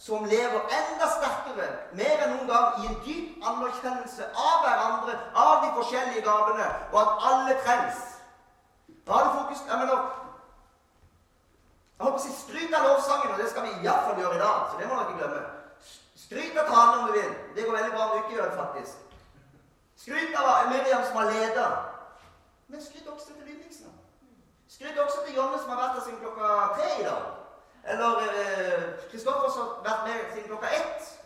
som 0.02 0.26
lever 0.26 0.74
enda 0.78 1.10
sterkere, 1.14 1.68
mer 2.00 2.24
enn 2.26 2.34
noen 2.34 2.50
gang, 2.50 2.80
i 2.82 2.90
en 2.90 2.98
dyp 3.06 3.46
anerkjennelse 3.52 4.32
av 4.32 4.64
hverandre, 4.64 5.20
av 5.44 5.68
de 5.68 5.70
forskjellige 5.76 6.26
gavene, 6.26 6.66
og 6.90 6.98
at 7.04 7.30
alle 7.30 7.60
trengs. 7.62 8.02
Da 9.06 9.14
har 9.14 9.28
det 9.28 9.38
fokus 9.38 9.62
Jeg 9.68 9.78
mener 9.78 10.02
Jeg 12.00 12.08
håper 12.08 12.18
å 12.18 12.24
si 12.26 12.34
skryt 12.34 12.74
av 12.74 12.88
lovsangen, 12.88 13.36
og 13.36 13.38
det 13.38 13.52
skal 13.54 13.68
vi 13.68 13.86
iallfall 13.86 14.18
gjøre 14.18 14.36
i 14.40 14.42
dag. 14.42 14.66
så 14.72 14.82
det 14.82 14.90
må 14.90 14.98
dere 14.98 15.06
ikke 15.06 15.22
glemme. 15.22 15.46
Skryt 16.26 16.58
av 16.58 16.74
talen 16.74 17.00
om 17.00 17.08
du 17.08 17.14
vil. 17.20 17.34
Det 17.56 17.66
går 17.66 17.78
veldig 17.78 17.94
bra 17.94 18.06
om 18.08 18.12
du 18.12 18.24
ikke 18.24 18.38
gjør 18.40 18.50
det, 18.50 18.58
faktisk. 18.58 19.11
Skryt 19.98 20.36
av 20.36 20.70
Miriam 20.70 21.04
som 21.08 21.18
har 21.18 21.32
leder. 21.32 21.72
Men 22.68 22.82
skryt 22.82 23.08
også 23.08 23.26
til 23.26 23.46
Lydningsen. 23.46 23.92
Skryt 24.68 24.98
også 24.98 25.18
til 25.26 25.36
Jonne 25.36 25.60
som 25.60 25.70
har 25.70 25.82
vært 25.82 25.94
her 25.94 26.04
siden 26.06 26.20
klokka 26.20 26.48
tre 26.76 26.90
i 27.02 27.04
dag. 27.04 27.24
Eller 27.84 28.12
Kristoffer 29.12 29.48
eh, 29.48 29.54
som 29.54 29.62
har 29.62 29.84
vært 29.90 30.08
med 30.08 30.34
siden 30.34 30.48
klokka 30.48 30.68
ett. 30.68 31.22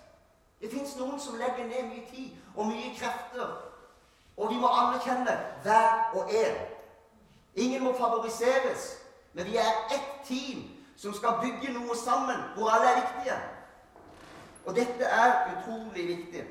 Det 0.62 0.72
fins 0.72 0.96
noen 0.98 1.20
som 1.20 1.38
legger 1.38 1.68
ned 1.68 1.90
mye 1.92 2.06
tid 2.10 2.32
og 2.56 2.68
mye 2.72 2.94
krefter. 2.98 3.52
Og 4.38 4.50
vi 4.50 4.60
må 4.60 4.68
anerkjenne 4.68 5.36
hver 5.64 6.16
og 6.16 6.32
en. 6.34 6.56
Ingen 7.56 7.84
må 7.84 7.94
favoriseres, 7.98 8.98
men 9.34 9.46
vi 9.46 9.58
er 9.58 9.86
ett 9.96 10.28
team 10.28 10.64
som 10.98 11.14
skal 11.14 11.40
bygge 11.42 11.74
noe 11.74 11.96
sammen, 11.96 12.42
hvor 12.56 12.70
alle 12.70 12.90
er 12.92 13.02
viktige. 13.02 13.38
Og 14.66 14.76
dette 14.76 15.04
er 15.04 15.52
utrolig 15.54 16.08
viktig. 16.08 16.44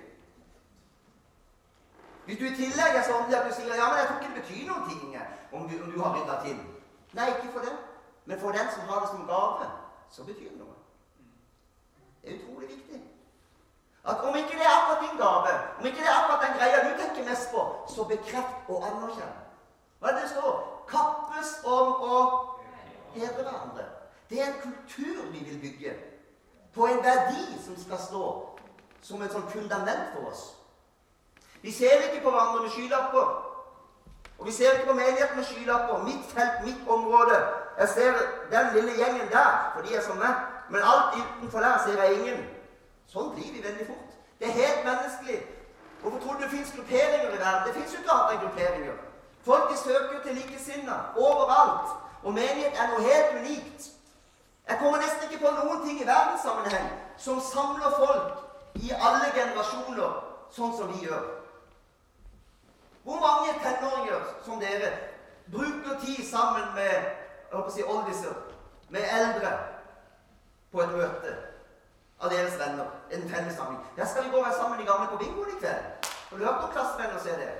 Hvis 2.24 2.38
du 2.38 2.44
i 2.48 2.54
tillegg 2.56 2.96
er 2.96 3.04
sånn 3.04 3.26
at 3.28 3.48
du 3.48 3.52
sier 3.52 3.74
ja, 3.76 3.88
men 3.90 3.98
jeg 4.00 4.06
tror 4.08 4.20
ikke 4.20 4.30
det 4.32 4.42
betyr 4.42 4.68
noen 4.68 4.86
ting 4.88 5.16
om 5.52 5.66
du, 5.68 5.74
om 5.82 5.90
du 5.92 5.98
har 6.00 6.14
rydda 6.16 6.38
til 6.44 6.62
Nei, 7.14 7.28
ikke 7.30 7.52
for 7.54 7.62
det. 7.62 7.74
Men 8.26 8.40
for 8.40 8.50
den 8.56 8.70
som 8.74 8.88
har 8.88 9.00
det 9.00 9.08
som 9.08 9.26
gave, 9.28 9.66
så 10.10 10.24
betyr 10.26 10.48
det 10.50 10.58
noe. 10.58 10.72
Det 12.22 12.32
er 12.32 12.38
utrolig 12.40 12.68
viktig. 12.68 12.98
At 14.04 14.24
om 14.26 14.36
ikke 14.36 14.56
det 14.58 14.64
er 14.66 14.72
akkurat 14.78 15.04
din 15.04 15.20
gave, 15.20 15.52
om 15.78 15.86
ikke 15.86 16.00
det 16.00 16.08
er 16.08 16.16
akkurat 16.22 16.42
den 16.46 16.56
greia 16.58 16.80
du 16.86 16.96
tenker 16.98 17.28
mest 17.28 17.52
på, 17.52 17.62
så 17.94 18.04
bekreft 18.04 18.68
og 18.68 18.88
anerkjenn. 18.88 19.36
Hva 20.00 20.10
er 20.10 20.16
det 20.16 20.24
det 20.24 20.32
står? 20.32 20.58
Kappes 20.88 21.52
om 21.64 22.02
å 22.08 22.18
hedre 23.14 23.46
hverandre. 23.46 23.86
Det 24.30 24.40
er 24.40 24.50
en 24.50 24.60
kultur 24.64 25.22
vi 25.32 25.44
vil 25.44 25.60
bygge. 25.62 25.94
På 26.74 26.88
en 26.90 27.04
verdi 27.04 27.46
som 27.64 27.78
skal 27.78 28.02
stå 28.02 28.26
som 29.04 29.22
et 29.22 29.32
sånt 29.32 29.52
fundament 29.52 30.12
for 30.16 30.32
oss. 30.32 30.44
Vi 31.64 31.72
ser 31.72 31.96
ikke 32.06 32.24
på 32.24 32.30
hverandre 32.30 32.62
med 32.62 32.70
skylapper. 32.70 33.26
Og 34.38 34.46
vi 34.46 34.52
ser 34.52 34.72
ikke 34.72 34.86
på 34.86 34.92
menigheten 34.92 35.36
med 35.36 35.44
skylapper. 35.44 36.02
Mitt 36.08 36.24
felt, 36.34 36.56
mitt 36.64 36.88
område. 36.88 37.36
Jeg 37.78 37.88
ser 37.88 38.12
den 38.54 38.66
lille 38.74 38.92
gjengen 39.00 39.28
der, 39.30 39.70
for 39.74 39.80
de 39.86 39.94
er 39.96 40.02
som 40.02 40.16
meg. 40.16 40.34
Men 40.70 40.80
alt 40.92 41.16
utenfor 41.20 41.60
der 41.64 41.78
ser 41.84 42.02
jeg 42.02 42.18
ingen. 42.18 42.42
Sånn 43.12 43.30
blir 43.34 43.48
vi 43.54 43.62
veldig 43.64 43.86
fort. 43.86 44.10
Det 44.38 44.48
er 44.48 44.58
helt 44.62 44.82
menneskelig. 44.88 45.38
Hvorfor 46.02 46.20
tror 46.20 46.34
du 46.36 46.42
det 46.42 46.50
fins 46.50 46.72
grupperinger 46.76 47.30
i 47.32 47.40
verden? 47.44 47.62
Det 47.66 47.74
fins 47.78 47.94
jo 47.94 48.00
ikke 48.02 48.12
annet 48.16 48.34
enn 48.34 48.42
grupperinger. 48.42 48.98
Folk 49.48 49.70
de 49.70 49.78
søker 49.78 50.18
til 50.24 50.36
likesinnede 50.40 50.98
overalt. 51.16 51.94
Og 52.24 52.36
menighet 52.36 52.76
er 52.80 52.90
noe 52.92 53.06
helt 53.08 53.38
unikt. 53.40 53.88
Jeg 54.68 54.76
kommer 54.82 55.00
nesten 55.00 55.24
ikke 55.30 55.40
på 55.46 55.54
noen 55.60 55.80
ting 55.86 55.96
i 56.02 56.10
verdenssammenheng 56.12 56.92
som 57.16 57.40
samler 57.52 57.96
folk 57.96 58.84
i 58.84 58.92
alle 58.92 59.32
generasjoner, 59.32 60.20
sånn 60.52 60.76
som 60.76 60.92
vi 60.92 61.06
gjør. 61.08 61.24
Hvor 63.04 63.20
mange 63.20 63.52
tenåringer 63.62 64.20
som 64.44 64.60
dere 64.60 64.92
bruker 65.52 66.00
tid 66.04 66.30
sammen 66.30 66.74
med 66.74 66.92
jeg 67.54 67.60
håper 67.60 67.70
å 67.70 67.74
si, 67.74 67.82
oldiser, 67.86 68.38
med 68.90 69.04
eldre, 69.14 69.50
på 70.72 70.80
et 70.82 70.94
møte 70.96 71.34
av 72.18 72.32
deres 72.32 72.56
venner? 72.58 72.88
En 73.14 73.28
fellessamling. 73.30 73.84
Der 73.96 74.08
skal 74.10 74.24
vi 74.24 74.32
gå 74.32 74.40
og 74.40 74.46
være 74.48 74.56
sammen 74.56 74.80
de 74.80 74.86
gamle 74.88 75.06
på 75.12 75.20
bingoen 75.20 75.52
i 75.52 75.60
kveld? 75.60 76.08
Har 76.30 76.40
du 76.40 76.44
hørt 76.44 76.64
om 76.64 76.72
klassevenner 76.72 77.22
se 77.22 77.36
det? 77.38 77.52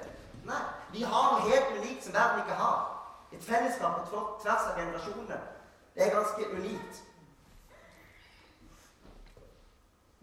Nei. 0.48 0.62
Vi 0.92 1.02
har 1.02 1.30
noe 1.32 1.46
helt 1.46 1.78
unikt 1.78 2.04
som 2.04 2.16
verden 2.16 2.42
ikke 2.42 2.58
har. 2.58 2.82
Et 3.32 3.44
fellesskap 3.44 4.02
på 4.10 4.24
tvers 4.42 4.68
av 4.70 4.78
generasjonene. 4.80 5.38
Det 5.94 6.06
er 6.06 6.14
ganske 6.14 6.50
unikt. 6.56 7.02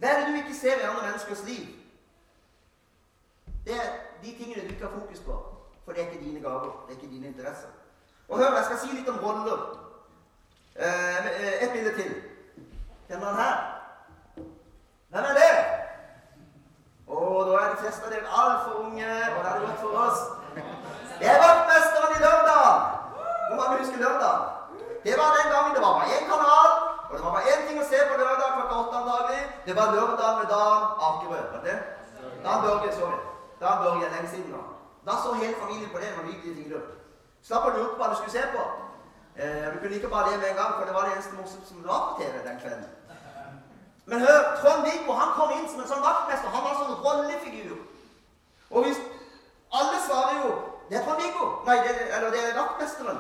Hva 0.01 0.09
er 0.11 0.19
det 0.19 0.29
du 0.33 0.37
ikke 0.41 0.57
ser 0.57 0.79
i 0.79 0.87
andre 0.89 1.07
menneskers 1.07 1.43
liv? 1.47 1.67
Det 3.65 3.75
er 3.77 3.99
de 4.23 4.35
tingene 4.37 4.61
du 4.61 4.73
ikke 4.73 4.85
har 4.87 4.99
fokus 4.99 5.19
på. 5.19 5.35
For 5.85 5.91
det 5.91 6.01
er 6.01 6.09
ikke 6.09 6.25
dine 6.25 6.41
gaver. 6.41 6.85
Det 6.87 6.95
er 6.95 7.01
ikke 7.01 7.13
dine 7.15 7.27
interesser. 7.27 7.71
Og 8.29 8.37
hør, 8.37 8.55
jeg 8.55 8.65
skal 8.65 8.77
si 8.77 8.95
litt 8.95 9.09
om 9.09 9.19
roller. 9.23 9.61
Eh, 10.75 11.25
eh 11.25 11.63
et 11.63 11.71
bilde 11.73 11.93
til. 11.95 12.11
Kjenner 13.07 13.25
han 13.25 13.35
her? 13.43 13.55
Hvem 15.11 15.23
er 15.29 15.39
det? 15.41 15.55
Å, 17.11 17.17
da 17.47 17.55
er 17.59 17.73
de 17.73 17.81
fleste 17.81 18.05
av 18.07 18.13
dere 18.13 18.35
altfor 18.41 18.77
unge, 18.85 19.09
og 19.33 19.39
det 19.41 19.49
hadde 19.49 19.65
godt 19.65 19.81
for 19.81 19.97
oss. 20.05 20.21
Det 21.19 21.27
er 21.27 21.41
vaktmesteren 21.41 22.15
i 22.15 22.21
Lørdal. 22.21 22.77
Hvor 23.47 23.57
mange 23.59 23.81
husker 23.81 23.99
Lørdal? 24.03 24.45
Det 25.03 25.17
var 25.19 25.35
den 25.37 25.51
gangen 25.53 25.75
det 25.75 25.81
var 25.83 25.97
bare 25.97 26.13
én 26.15 26.29
kanal, 26.29 26.71
og 27.09 27.13
det 27.17 27.23
var 27.25 27.35
bare 27.35 27.51
én 27.51 27.67
ting 27.67 27.81
å 27.81 27.87
se 27.89 27.99
på 28.07 28.19
lørdag 28.21 28.53
klokka 28.55 28.79
åtte 28.83 29.01
antagelig. 29.01 29.43
Det 29.65 29.75
var 29.79 29.91
Lørdal 29.95 30.37
med 30.39 30.47
Dan 30.53 30.87
Akerø. 31.09 31.41
Var 31.55 31.65
det? 31.67 31.77
Dan 32.45 32.63
Børge, 32.63 32.93
sorry. 32.99 33.19
Da 33.61 33.75
bør 33.81 33.99
jeg 34.01 34.11
lenge 34.15 34.29
siden 34.29 34.51
nå. 34.55 34.61
Da 35.05 35.11
så 35.23 35.33
hele 35.41 35.55
familien 35.63 35.89
på 35.93 35.99
det 35.99 36.13
når 36.15 36.23
vi 36.23 36.31
gikk 36.31 36.45
i 36.45 36.55
tider. 36.63 36.87
Slapp 37.43 37.65
å 37.67 37.73
lure 37.75 37.89
på 37.91 37.99
hva 37.99 38.09
du 38.11 38.15
skulle 38.19 38.37
se 38.37 38.43
på. 38.53 38.63
Eh, 39.35 39.67
vi 39.73 39.77
kunne 39.80 39.80
like 39.91 40.09
bare 40.09 40.31
det 40.31 40.39
med 40.39 40.49
en 40.49 40.59
gang, 40.61 40.73
for 40.77 40.85
det 40.85 40.95
var 40.95 41.05
det 41.05 41.13
eneste 41.13 41.37
morsomme 41.37 41.67
som 41.67 41.83
var 41.85 42.01
på 42.07 42.21
TV 42.21 42.43
den 42.47 42.59
kvelden. 42.63 42.89
Men 44.05 44.19
hør, 44.19 44.41
Trond-Viggo 44.61 45.13
han 45.13 45.33
kom 45.37 45.51
inn 45.55 45.67
som 45.69 45.81
en 45.83 45.89
sånn 45.91 46.03
vaktmester. 46.03 46.53
Han 46.55 46.63
var 46.65 46.71
en 46.73 46.81
sånn 46.83 47.03
rollefigur. 47.05 47.77
Og 48.71 48.85
hvis 48.85 49.01
alle 49.71 49.99
svarer 50.07 50.39
jo 50.43 50.51
det 50.89 50.97
er 50.99 51.05
Trond-Viggo. 51.05 51.45
Nei, 51.65 51.77
det, 51.87 51.91
eller 52.15 52.33
det 52.33 52.39
er 52.43 52.57
vaktmesteren. 52.57 53.19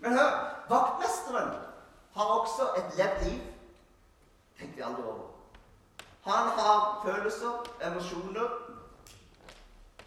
Men 0.00 0.18
hør, 0.18 0.32
vaktmesteren 0.70 1.52
har 2.16 2.32
også 2.38 2.72
et 2.80 2.96
levd 2.98 3.22
liv. 3.28 3.44
Tenkte 4.58 4.76
vi 4.76 4.82
aldri 4.82 5.02
over. 5.02 5.28
Han 6.26 6.50
har 6.58 6.80
følelser, 7.04 7.52
emosjoner, 7.86 8.48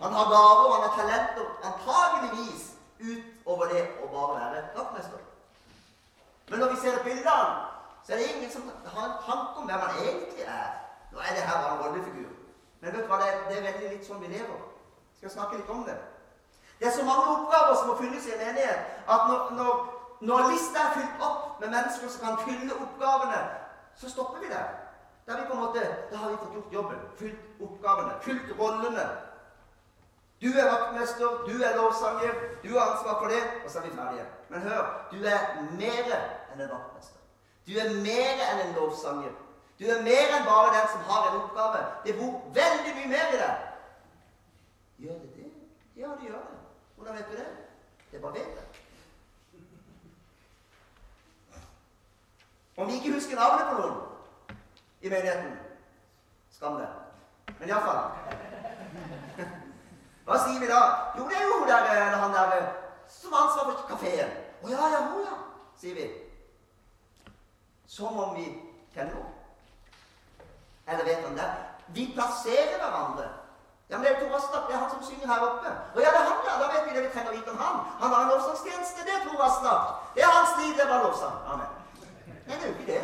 han 0.01 0.13
har 0.13 0.25
gaver, 0.33 0.71
han 0.73 0.89
har 0.89 0.95
talenter, 0.97 1.47
antageligvis 1.69 2.67
utover 2.99 3.71
det 3.73 3.83
å 4.03 4.09
bare 4.11 4.39
være 4.39 4.63
vaktmester. 4.75 5.30
Men 6.49 6.59
når 6.59 6.69
vi 6.73 6.79
ser 6.81 6.93
et 6.97 7.03
bilde 7.03 7.31
av 7.31 7.43
ham, 7.43 7.57
så 8.03 8.13
er 8.13 8.17
det 8.17 8.29
ingen 8.35 8.51
som 8.51 8.71
har 8.95 9.05
en 9.07 9.19
tanke 9.25 9.61
om 9.61 9.67
hvem 9.69 9.83
han 9.85 9.99
egentlig 10.03 10.45
er. 10.47 10.69
Nå 11.11 11.19
er 11.19 11.35
det 11.35 11.47
her 11.47 11.61
bare 11.61 11.73
en 11.75 11.83
rollefigur. 11.83 12.31
Men 12.81 12.93
vet 12.93 13.03
du 13.03 13.07
hva, 13.07 13.19
det 13.21 13.29
er, 13.29 13.41
det 13.49 13.57
er 13.57 13.67
veldig 13.69 13.89
litt 13.93 14.07
sånn 14.07 14.21
vi 14.23 14.31
lever. 14.33 14.59
Skal 15.15 15.27
Jeg 15.27 15.35
snakke 15.37 15.57
litt 15.59 15.69
om 15.69 15.83
det. 15.85 15.97
Det 16.79 16.87
er 16.87 16.93
så 16.97 17.05
mange 17.05 17.25
oppgaver 17.35 17.75
som 17.77 17.91
må 17.91 17.95
fylles 17.99 18.25
i 18.25 18.33
en 18.33 18.45
enighet, 18.49 18.79
at 19.15 19.27
når, 19.29 19.51
når, 19.57 19.81
når 20.29 20.47
lista 20.49 20.85
er 20.85 20.95
fylt 20.95 21.25
opp 21.27 21.59
med 21.61 21.69
mennesker 21.75 22.09
som 22.09 22.23
kan 22.25 22.39
fylle 22.47 22.77
oppgavene, 22.85 23.41
så 23.95 24.09
stopper 24.09 24.41
vi 24.41 24.49
der. 24.49 24.71
Da 25.27 25.37
har 26.17 26.29
vi 26.29 26.37
fått 26.37 26.53
gjort 26.53 26.73
jobben. 26.73 27.03
Fylt 27.19 27.61
oppgavene, 27.61 28.15
fylt 28.21 28.55
rollene. 28.59 29.05
Du 30.41 30.47
er 30.47 30.71
vaktmester, 30.71 31.27
du 31.47 31.61
er 31.61 31.75
lovsanger, 31.77 32.33
du 32.63 32.69
har 32.77 32.85
ansvar 32.91 33.19
for 33.19 33.27
det, 33.27 33.43
og 33.65 33.71
så 33.71 33.79
er 33.79 33.83
vi 33.83 33.95
ferdige. 33.95 34.25
Men 34.49 34.61
hør, 34.61 35.07
du 35.11 35.17
er 35.23 35.39
mer 35.77 36.13
enn 36.53 36.61
en 36.61 36.71
vaktmester. 36.71 37.19
Du 37.67 37.73
er 37.77 37.93
mer 37.93 38.41
enn 38.47 38.61
en 38.63 38.73
lovsanger. 38.75 39.35
Du 39.79 39.85
er 39.85 40.01
mer 40.01 40.33
enn 40.37 40.45
bare 40.45 40.73
den 40.77 40.89
som 40.93 41.05
har 41.09 41.29
en 41.29 41.41
oppgave. 41.41 41.83
Det 42.05 42.17
bor 42.17 42.41
veldig 42.57 42.95
mye 42.97 43.11
mer 43.13 43.35
i 43.35 43.41
deg. 43.43 43.67
Gjør 45.05 45.21
det 45.21 45.31
det? 45.35 45.51
Ja, 45.95 46.07
det 46.07 46.27
gjør 46.27 46.41
det. 46.41 46.59
Hvordan 46.95 47.15
vet 47.17 47.31
du 47.31 47.37
det? 47.37 47.47
Det 48.11 48.21
bare 48.21 48.33
vet 48.33 48.41
jeg. 48.57 48.67
Om 52.77 52.87
vi 52.87 52.93
ikke 52.93 53.13
husker 53.13 53.35
navnet 53.35 53.67
på 53.69 53.81
noen 53.81 53.97
i 55.01 55.09
menigheten 55.09 55.57
Skam 56.51 56.77
det. 56.77 56.89
Men 57.59 57.69
iallfall 57.69 57.99
hva 60.25 60.37
sier 60.43 60.59
vi 60.61 60.69
da? 60.69 60.81
Jo, 61.17 61.27
det 61.29 61.37
er 61.37 61.47
jo 61.49 61.59
der, 61.67 61.89
eller 61.91 62.17
han 62.23 62.33
der 62.33 62.55
eh, 62.57 62.71
som 63.09 63.33
har 63.33 63.47
ansvar 63.47 63.71
for 63.71 63.87
kafeen. 63.89 64.31
Å 64.61 64.69
ja, 64.69 64.89
ja, 64.93 65.03
hun, 65.11 65.25
ja, 65.25 65.37
sier 65.81 65.97
vi. 65.97 66.07
Som 67.89 68.19
om 68.19 68.35
vi 68.37 68.47
kjenner 68.93 69.17
henne. 69.17 69.37
Eller 70.87 71.07
vet 71.07 71.23
han 71.25 71.37
det? 71.37 71.49
Vi 71.95 72.11
plasserer 72.15 72.77
hverandre. 72.79 73.27
Ja, 73.91 73.97
men 73.97 74.05
det 74.05 74.11
er 74.11 74.35
Aslak, 74.35 74.67
det 74.67 74.75
er 74.75 74.79
han 74.79 74.89
som 74.89 75.03
synger 75.03 75.27
her 75.27 75.41
oppe. 75.43 75.67
Å 75.67 75.99
ja, 75.99 76.11
det 76.13 76.19
er 76.19 76.27
han, 76.29 76.45
ja. 76.47 76.53
Da 76.61 76.67
vet 76.71 76.85
vi 76.87 76.93
det 76.95 77.01
vi 77.03 77.09
trenger 77.11 77.33
å 77.33 77.35
vite 77.35 77.51
om 77.51 77.59
han. 77.59 77.81
Han 77.99 78.13
har 78.13 78.21
en 78.23 78.31
lovsangstjeneste, 78.31 79.03
det 79.07 79.15
er 79.17 79.25
Tor 79.25 79.43
Aslak. 79.47 79.89
Det 80.15 80.23
er 80.23 80.31
hans 80.31 80.53
liv, 80.61 80.77
det 80.77 80.85
var 80.87 81.03
lovsang. 81.03 81.41
Amen. 81.51 81.73
Nei, 82.45 82.55
det 82.55 82.61
er 82.61 82.69
jo 82.69 82.77
ikke 82.77 82.87
det. 82.93 83.01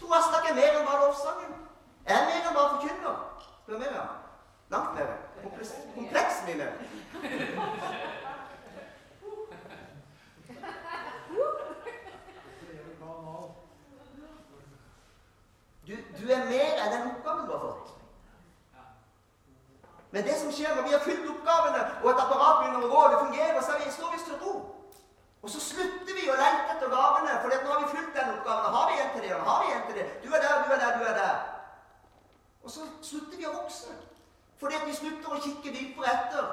Tor 0.00 0.16
Aslak 0.16 0.48
er 0.48 0.56
mer 0.56 0.78
enn 0.78 0.88
bare 0.88 1.02
lovsangen. 1.04 1.52
Er 2.06 2.24
mer 2.30 2.40
enn 2.40 2.56
bare 2.56 2.72
forkynner. 2.78 3.20
Spør 3.44 3.82
meg, 3.82 3.92
ja. 3.98 4.06
Langt 4.72 4.96
mer. 4.96 5.12
Kompleks, 5.42 6.42
mine. 6.46 6.72
Du, 15.86 15.96
du, 16.18 16.30
er 16.30 16.44
mer 16.46 16.78
enn 16.78 16.92
den 16.92 17.08
oppgaven 17.10 17.46
du 17.46 17.52
har 17.52 17.62
fått. 17.64 17.88
Men 20.12 20.24
det 20.24 20.36
som 20.38 20.52
skjer 20.52 20.76
når 20.76 20.86
vi 20.86 20.94
har 20.94 21.02
fylt 21.02 21.26
oppgavene, 21.32 21.82
og 22.04 22.10
et 22.12 22.22
apparat 22.22 22.60
begynner 22.60 22.86
å 22.86 22.92
gå, 22.92 23.02
det 23.10 23.18
fungerer, 23.24 23.58
så 23.66 23.78
står 23.96 24.14
vi 24.14 24.22
til 24.28 24.38
ro. 24.44 24.54
Og 25.42 25.50
så 25.50 25.60
slutter 25.64 26.14
vi 26.20 26.28
å 26.30 26.38
lete 26.38 26.76
etter 26.76 26.92
gavene, 26.92 27.34
for 27.42 27.50
nå 27.50 27.72
har 27.72 27.82
vi 27.82 27.90
fylt 27.96 28.14
den 28.14 28.34
oppgaven. 28.36 28.76
Har 28.76 28.92
vi 28.92 29.00
en 29.02 29.12
til 29.16 29.26
det? 29.26 29.34
Har 29.50 29.64
vi 29.64 29.74
en 29.74 29.84
til 29.88 29.98
det? 29.98 30.06
Du 30.22 30.30
er 30.30 30.44
der, 30.44 30.62
du 30.62 30.74
er 30.76 30.82
der, 30.84 30.98
du 30.98 31.04
er 31.10 31.18
der. 31.18 31.36
Og 32.62 32.70
så 32.70 32.86
slutter 33.02 33.40
vi 33.40 33.48
å 33.50 33.56
vokse. 33.56 33.96
Fordi 34.62 34.78
at 34.78 34.86
vi 34.86 34.94
slutter 34.94 35.34
å 35.34 35.40
kikke 35.42 35.74
dypere 35.74 36.14
etter. 36.14 36.50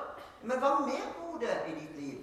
Men 0.49 0.61
hva 0.63 0.71
mer 0.81 1.05
bor 1.19 1.43
i 1.45 1.75
ditt 1.77 1.95
liv? 1.99 2.19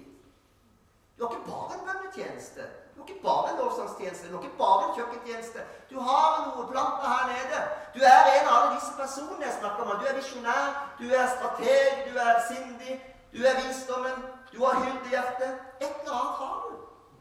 Du 1.17 1.23
har 1.23 1.31
ikke 1.33 1.47
bare 1.47 1.77
en 1.77 1.85
bønnetjeneste. 1.87 2.65
Du 2.93 2.99
har 3.01 3.07
ikke 3.07 3.23
bare 3.23 3.53
en 3.53 3.61
lovsangstjeneste. 3.61 4.27
Du 4.27 4.35
har 4.35 4.43
ikke 4.43 4.59
bare 4.59 4.87
en 4.87 4.95
kjøkkentjeneste. 4.97 5.63
Du 5.89 5.95
har 6.09 6.35
noe 6.43 6.65
planta 6.71 7.13
her 7.13 7.31
nede. 7.31 7.61
Du 7.95 8.03
er 8.03 8.31
en 8.33 8.49
av 8.49 8.57
alle 8.57 8.73
disse 8.75 8.91
personene 8.99 9.47
jeg 9.47 9.55
snakker 9.61 9.85
om. 9.85 10.01
Du 10.01 10.09
er 10.09 10.19
visjonær, 10.19 10.67
du 10.99 11.07
er 11.07 11.31
strateg, 11.37 12.03
du 12.09 12.19
er 12.25 12.43
sindig, 12.51 12.97
du 13.31 13.39
er 13.47 13.61
visdommen, 13.63 14.27
du 14.51 14.59
har 14.65 14.83
hyrdehjerte. 14.83 15.53
Et 15.79 15.87
eller 15.87 16.19
annet 16.19 16.43
har 16.43 16.59
du 16.67 16.75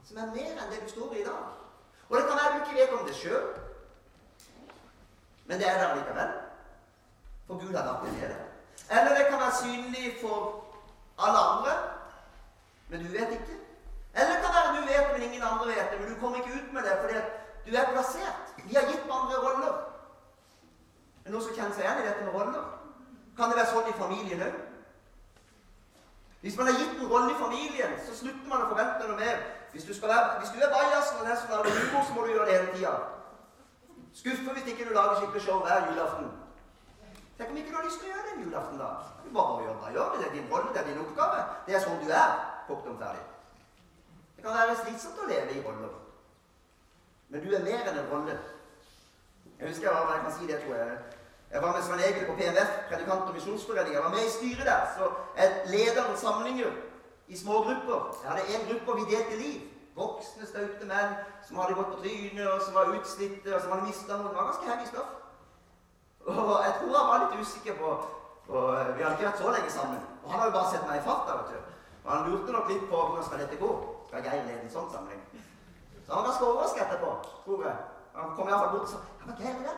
som 0.07 0.19
er 0.23 0.35
mer 0.35 0.59
enn 0.59 0.75
det 0.75 0.83
du 0.85 0.91
står 0.91 1.15
i 1.15 1.23
i 1.23 1.25
dag. 1.27 1.47
Og 2.09 2.19
det 2.19 2.27
kan 2.27 2.39
være 2.39 2.53
du 2.53 2.61
ikke 2.65 2.77
vet 2.81 2.99
om 2.99 3.07
det 3.07 3.17
sjøl, 3.19 3.47
men 5.47 5.59
det 5.63 5.69
er 5.71 5.81
der 5.81 5.97
likevel. 5.97 6.37
For 7.47 7.59
Gud 7.63 7.75
har 7.75 7.87
lagt 7.87 8.05
det 8.07 8.13
nede. 8.13 8.37
Eller 8.91 9.11
det 9.19 9.27
kan 9.31 9.41
være 9.41 9.59
synlig 9.63 10.19
for 10.21 10.65
alle 11.19 11.39
andre, 11.39 11.73
men 12.89 13.05
du 13.05 13.09
vet 13.13 13.31
ikke. 13.39 13.57
Eller 14.15 14.33
det 14.33 14.43
kan 14.45 14.55
være 14.57 14.77
du 14.77 14.87
vet, 14.93 15.07
men 15.13 15.23
ingen 15.23 15.43
andre 15.43 15.67
vet 15.67 15.91
det. 15.91 16.01
Men 16.01 16.15
du 16.15 16.21
kommer 16.21 16.37
ikke 16.37 16.55
ut 16.59 16.73
med 16.73 16.83
det 16.83 16.95
fordi 17.01 17.19
du 17.67 17.71
er 17.77 17.93
plassert. 17.93 18.43
Vi 18.69 18.75
har 18.75 18.87
gitt 18.91 19.05
andre 19.19 19.37
roller. 19.47 19.75
Er 21.25 21.29
det 21.29 21.33
noen 21.35 21.45
som 21.45 21.55
kjenner 21.57 21.75
seg 21.75 21.85
igjen 21.85 22.03
i 22.03 22.07
dette 22.09 22.25
med 22.25 22.35
roller? 22.39 22.65
Kan 23.37 23.51
det 23.51 23.59
være 23.59 23.73
sånn 23.73 23.91
i 23.91 23.99
familien 23.99 24.47
òg? 24.47 24.57
Hvis 26.41 26.57
man 26.57 26.69
har 26.71 26.79
gitt 26.79 27.01
en 27.01 27.11
rolle 27.11 27.33
i 27.33 27.41
familien, 27.41 27.95
så 28.07 28.15
slutter 28.15 28.49
man 28.49 28.63
å 28.63 28.69
forvente 28.71 29.09
noe 29.09 29.19
mer. 29.19 29.41
Hvis 29.73 29.85
du, 29.85 29.93
være, 30.07 30.39
hvis 30.41 30.53
du 30.55 30.61
er 30.63 30.71
bajasen 30.73 31.21
og 31.21 31.27
den 31.27 31.39
som 31.41 31.51
lager 31.53 31.79
humor, 31.81 32.05
så 32.07 32.15
må 32.15 32.23
du 32.25 32.31
gjøre 32.33 32.47
det 32.47 32.55
hele 32.55 32.75
tida. 32.77 32.93
Skuffer 34.21 34.55
hvis 34.55 34.69
ikke 34.73 34.87
du 34.89 34.95
lager 34.95 35.19
skikkelig 35.19 35.43
show 35.43 35.59
hver 35.65 35.89
julaften. 35.91 36.31
Tenk 37.37 37.51
om 37.51 37.57
ikke 37.57 37.71
du 37.71 37.77
har 37.77 37.85
lyst 37.85 37.99
til 38.01 38.09
å 38.09 38.13
gjøre 38.15 38.27
det 38.27 38.35
en 38.35 38.45
julaften, 38.47 38.79
da. 38.81 38.91
Du 39.25 39.29
bare 39.37 39.57
må 39.57 39.65
gjøre 39.67 40.13
det. 40.13 40.21
Det 40.21 40.29
er 40.29 40.35
din 40.37 40.53
rolle, 40.53 40.71
det 40.73 40.81
er 40.81 40.87
din 40.91 41.03
oppgave. 41.03 41.43
Det 41.67 41.75
er 41.77 41.83
sånn 41.85 41.99
du 42.01 42.09
er. 42.09 42.37
Punktum 42.69 42.97
ferdig. 43.01 43.25
Det 44.37 44.45
kan 44.45 44.57
være 44.57 44.77
slitsomt 44.81 45.21
å 45.21 45.29
leve 45.29 45.53
i 45.53 45.65
roller. 45.67 45.93
Men 47.29 47.45
du 47.45 47.53
er 47.53 47.67
mer 47.67 47.85
enn 47.91 48.01
en 48.01 48.09
rolle. 48.13 48.39
Jeg 49.59 49.69
husker 49.69 49.89
jeg, 49.89 50.09
jeg 50.13 50.25
kan 50.25 50.35
si 50.39 50.49
det, 50.49 50.59
tror 50.65 50.81
jeg. 50.81 50.97
Jeg 51.53 51.63
var 51.63 51.77
med 51.77 51.85
Svein 51.87 52.03
Egil 52.07 52.27
på 52.27 52.35
PMF, 52.41 52.73
predikant 52.89 53.29
og 53.29 53.37
misjonsforening. 53.37 53.95
Jeg 53.95 54.03
var 54.03 54.15
med 54.17 54.25
i 54.25 54.33
styret 54.39 54.67
der. 54.67 54.89
Så 54.97 55.11
jeg 55.37 55.63
leder 55.75 56.17
samlinger 56.17 56.73
i 57.29 57.39
små 57.39 57.61
grupper. 57.69 58.19
Jeg 58.23 58.31
hadde 58.31 58.57
én 58.57 58.67
gruppe 58.71 58.97
vi 59.01 59.07
delte 59.13 59.37
liv. 59.43 59.61
Voksne, 59.97 60.47
staute 60.47 60.89
menn 60.89 61.15
som 61.47 61.61
hadde 61.61 61.77
gått 61.77 61.93
på 61.95 62.01
trynet, 62.03 62.49
og 62.49 62.61
som 62.65 62.75
var 62.75 62.91
utslitte, 62.97 63.55
og 63.55 63.63
som 63.63 63.73
hadde 63.73 63.87
mista 63.87 64.17
noe. 64.17 64.29
Det 64.29 64.37
var 64.37 64.51
ganske 64.51 64.69
heavy 64.71 64.91
stoff. 64.91 65.15
Og 66.27 66.65
jeg 66.65 66.75
tror 66.79 66.95
han 66.99 67.09
var 67.11 67.19
litt 67.23 67.41
usikker 67.41 67.75
på, 67.79 67.91
og 68.49 68.97
Vi 68.97 69.03
hadde 69.03 69.15
ikke 69.17 69.29
vært 69.29 69.43
så 69.43 69.51
lenge 69.51 69.71
sammen. 69.71 70.01
Og 70.25 70.31
han 70.31 70.41
har 70.41 70.47
jo 70.47 70.55
bare 70.59 70.71
sett 70.71 70.87
meg 70.89 71.01
i 71.01 71.05
farta. 71.07 71.37
vet 71.37 71.51
du. 71.51 71.59
Og 72.05 72.13
han 72.13 72.31
lurte 72.31 72.53
nok 72.53 72.69
litt 72.71 72.89
på 72.91 73.03
hvordan 73.03 73.25
skal 73.27 73.43
dette 73.43 73.59
gå. 73.63 73.71
Skal 74.09 74.23
Geir 74.23 74.47
lede 74.47 74.63
en 74.63 74.71
sånn 74.71 74.91
samling? 74.93 75.23
Så 76.07 76.13
han 76.13 76.23
var 76.23 76.29
ganske 76.29 76.47
overrasket 76.47 76.83
etterpå, 76.85 77.13
tror 77.45 77.65
jeg. 77.67 77.77
Han 78.17 78.35
kom 78.37 78.49
iallfall 78.49 78.73
bort 78.75 78.87
og 78.87 78.93
sa 78.93 79.01
ja, 79.03 79.27
men 79.27 79.39
Geir, 79.41 79.57
det, 79.67 79.75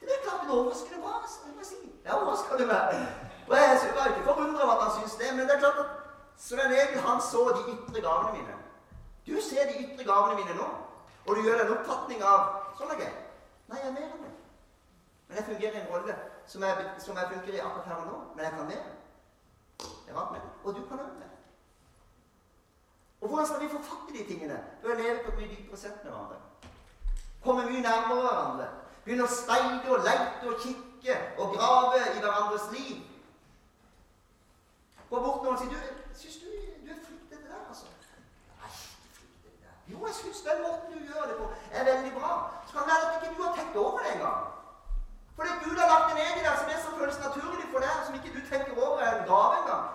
det 0.00 0.14
er 0.16 0.22
klart 0.24 0.46
du 0.48 0.54
overrasker 0.56 1.02
bra. 1.02 1.18
Jeg 1.28 1.56
må 1.56 1.66
si. 1.68 1.80
Jeg 2.04 2.14
overrasker 2.14 2.62
du 2.62 2.66
meg. 2.70 3.02
Og 3.48 3.54
jeg 3.56 3.92
var 3.98 4.10
ikke 4.12 4.24
forundra 4.30 4.64
over 4.64 4.74
at 4.74 4.82
han 4.86 4.94
syntes 4.96 5.18
det, 5.20 5.30
men 5.36 5.48
det 5.48 5.54
er 5.56 5.62
klart 5.64 5.82
at 5.84 5.94
Svein 6.38 6.72
Egil 6.72 7.00
han 7.04 7.20
så 7.30 7.44
de 7.56 7.62
ytre 7.74 8.00
gavene 8.08 8.32
mine. 8.38 8.56
Du 9.28 9.36
ser 9.44 9.68
de 9.68 9.80
ytre 9.84 10.04
gavene 10.08 10.40
mine 10.40 10.56
nå, 10.56 10.68
og 11.26 11.36
du 11.36 11.40
gjør 11.44 11.64
en 11.64 11.72
oppfatning 11.76 12.24
av 12.24 12.74
sånn 12.80 12.92
er 12.94 13.02
Geir. 13.04 13.16
Nei, 13.68 13.80
jeg 13.82 13.90
er 13.90 13.96
mer 13.96 14.08
enn 14.08 14.24
det. 14.24 14.34
Men 15.28 15.36
jeg 15.36 15.44
fungerer 15.44 15.72
i 15.72 15.80
en 15.80 15.92
rolle 15.92 16.16
som 16.46 16.62
jeg, 16.62 16.90
som 16.98 17.16
jeg 17.16 17.30
fungerer 17.32 17.56
i 17.56 17.64
akkurat 17.66 17.86
her 17.86 17.94
og 17.94 18.06
nå. 18.06 18.18
Men 18.34 18.44
jeg 18.44 18.52
kan 18.52 18.66
mer. 18.66 18.84
Jeg 20.06 20.16
rart 20.16 20.32
med 20.32 20.40
det. 20.40 20.50
Og 20.64 20.74
du 20.74 20.88
kan 20.88 21.00
øve. 21.00 21.28
Og 23.20 23.28
hvordan 23.28 23.46
skal 23.46 23.60
vi 23.60 23.68
få 23.68 23.82
fatt 23.82 24.14
i 24.14 24.18
de 24.18 24.28
tingene? 24.28 24.58
Ved 24.82 24.92
å 24.92 24.98
leve 24.98 25.22
på 25.24 25.30
et 25.32 25.38
mye 25.40 25.50
dypere 25.50 25.78
sett 25.78 26.04
med 26.04 26.12
hverandre. 26.12 26.38
Komme 27.44 27.64
mye 27.66 27.82
nærmere 27.82 28.24
hverandre. 28.26 28.68
Begynne 29.04 29.26
å 29.26 29.32
speide 29.32 29.94
og 29.94 30.04
leite 30.06 30.50
og 30.52 30.60
kikke 30.62 31.16
og 31.38 31.56
grave 31.56 32.02
i 32.14 32.20
hverandres 32.22 32.68
liv. 32.76 33.00
Gå 35.10 35.22
bort 35.24 35.42
noen 35.42 35.56
og 35.56 35.60
si 35.62 35.68
du, 35.72 35.78
'Syns 36.14 36.36
du, 36.42 36.48
du 36.84 36.90
er 36.92 37.00
flink 37.06 37.22
til 37.30 37.38
det 37.38 37.50
der?' 37.50 37.68
altså. 37.68 37.86
Nei, 38.60 38.70
ikke 38.70 39.14
flink 39.18 39.34
til 39.42 39.50
det 39.50 39.60
der. 39.64 39.76
Jo, 39.92 40.06
jeg 40.06 40.14
syns 40.14 40.40
den 40.48 40.62
måten 40.62 40.92
du 40.92 40.98
gjør 41.12 41.28
det 41.30 41.36
på, 41.40 41.46
er 41.72 41.84
veldig 41.90 42.12
bra. 42.18 42.32
Så 42.66 42.72
kan 42.72 42.82
det 42.82 42.90
være 42.92 43.06
at 43.08 43.22
ikke 43.22 43.36
du 43.36 43.42
har 43.42 43.54
tenkt 43.56 43.76
over 43.76 43.98
det 43.98 44.12
engang. 44.14 44.57
Fordi 45.38 45.50
Gud 45.64 45.76
har 45.82 45.88
lagt 45.94 46.14
ned 46.18 46.32
i 46.40 46.44
deg 46.46 46.54
som 46.60 46.70
er 46.74 46.80
som 46.84 46.94
føles 47.00 47.18
naturlig 47.26 47.66
for 47.72 47.84
deg, 47.84 47.94
som 48.06 48.14
ikke 48.18 48.34
du 48.36 48.40
tenker 48.50 48.72
over 48.84 49.02
er 49.06 49.12
en 49.18 49.28
gave 49.30 49.58
engang. 49.60 49.86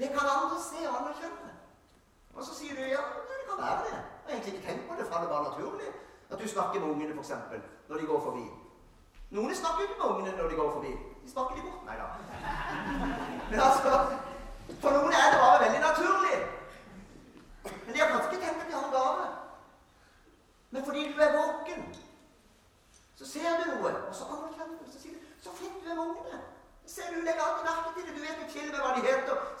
Det 0.00 0.08
kan 0.14 0.32
andre 0.36 0.58
se 0.70 0.80
og 0.88 0.96
anerkjenne. 1.00 1.50
Og 2.36 2.40
så 2.46 2.52
sier 2.58 2.74
du 2.78 2.82
ja, 2.96 3.04
det 3.30 3.38
kan 3.48 3.60
være 3.64 3.78
det. 3.86 3.94
Jeg 3.94 4.26
har 4.26 4.32
egentlig 4.32 4.54
ikke 4.54 4.66
tenkt 4.68 4.84
på 4.88 4.94
det 4.98 5.06
for 5.10 5.22
det 5.22 5.30
var 5.34 5.46
naturlig. 5.48 5.90
At 6.30 6.38
du 6.42 6.48
snakker 6.54 6.80
med 6.80 6.88
ungene, 6.92 7.14
f.eks., 7.14 7.32
når 7.88 7.96
de 8.00 8.06
går 8.10 8.20
forbi. 8.26 8.46
Noen 9.36 9.54
snakker 9.60 9.82
ikke 9.86 9.98
med 10.00 10.08
ungene 10.10 10.36
når 10.38 10.48
de 10.50 10.58
går 10.60 10.70
forbi. 10.76 10.92
De 11.24 11.30
snakker 11.34 11.54
de 11.56 11.62
bort. 11.66 11.82
Nei 11.88 11.96
da. 12.02 12.06
Men 13.50 13.60
altså, 13.68 13.92
For 14.82 14.90
noen 14.96 15.12
er 15.20 15.26
det 15.32 15.40
bare 15.44 15.62
veldig 15.64 15.80
naturlig. 15.88 16.36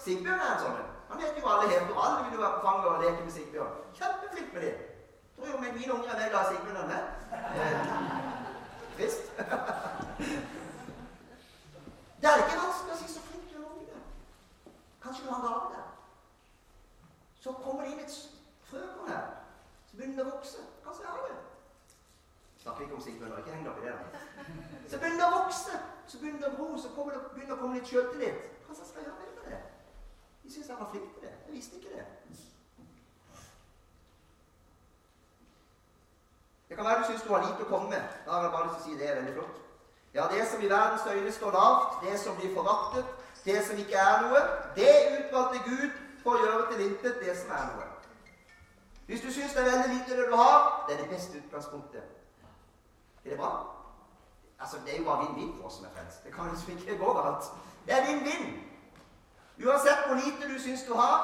Sigbjørn 0.06 0.44
er 0.44 0.52
en 0.54 0.60
sånn 0.62 0.84
han 1.10 1.20
vet 1.22 1.36
jo 1.40 1.48
alle 1.48 1.66
heter. 1.70 1.98
Alle 2.04 2.24
vil 2.24 2.34
jo 2.36 2.40
være 2.42 2.56
på 2.56 2.62
fanget 2.66 2.86
og 2.90 3.02
som 43.66 43.78
ikke 43.78 43.98
er 43.98 44.24
noe, 44.24 44.42
det 44.76 44.92
utvalgte 45.18 45.62
Gud 45.66 46.02
for 46.22 46.36
å 46.36 46.42
gjøre 46.44 46.66
til 46.72 46.84
intet 46.88 47.20
det 47.22 47.36
som 47.38 47.52
er 47.54 47.70
noe. 47.72 47.88
Hvis 49.06 49.22
du 49.22 49.30
syns 49.30 49.54
det 49.54 49.62
er 49.62 49.70
veldig 49.70 49.94
lite 49.94 50.16
det 50.18 50.28
du 50.30 50.36
har, 50.36 50.84
det 50.88 50.96
er 50.96 51.02
det 51.02 51.10
beste 51.10 51.38
utgangspunktet. 51.38 52.02
Er 53.24 53.30
det 53.30 53.38
bra? 53.38 53.52
Altså, 54.60 54.76
Det 54.84 54.94
er 54.94 54.98
jo 54.98 55.04
bare 55.04 55.26
vinn-vinn 55.26 55.52
for 55.58 55.66
oss 55.68 55.76
som 55.76 55.86
er 55.86 55.94
frelst. 55.94 56.24
Det 56.24 56.32
kan 56.34 56.48
liksom 56.50 56.78
ikke 56.78 56.98
gå 56.98 57.12
galt. 57.12 57.50
Det 57.86 57.94
er 57.94 58.06
vinn-vinn. 58.06 58.48
Uansett 59.66 60.06
hvor 60.06 60.16
lite 60.16 60.54
du 60.54 60.58
syns 60.60 60.82
du 60.88 60.94
har, 60.94 61.20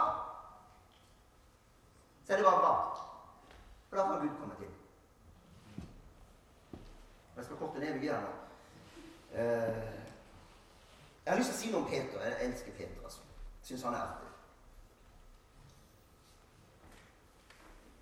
så 2.27 2.33
er 2.33 2.37
det 2.37 2.45
bare 2.45 2.61
bra. 2.61 2.75
For 3.89 3.97
da 3.97 4.07
får 4.07 4.21
Gud 4.21 4.37
komme 4.41 4.55
til. 4.59 4.71
Jeg 7.37 7.45
skal 7.45 7.57
korte 7.57 7.81
ned 7.81 7.99
mye 7.99 8.13
her 8.13 8.21
nå. 8.21 8.33
Jeg 11.25 11.33
har 11.33 11.39
lyst 11.39 11.51
til 11.51 11.57
å 11.57 11.61
si 11.61 11.71
noe 11.71 11.83
om 11.83 11.91
Peter. 11.91 12.23
Jeg 12.25 12.47
elsker 12.49 12.73
Peter. 12.77 13.03
altså. 13.05 13.21
Syns 13.63 13.83
han 13.83 13.95
er 13.95 13.99
artig. 14.03 14.31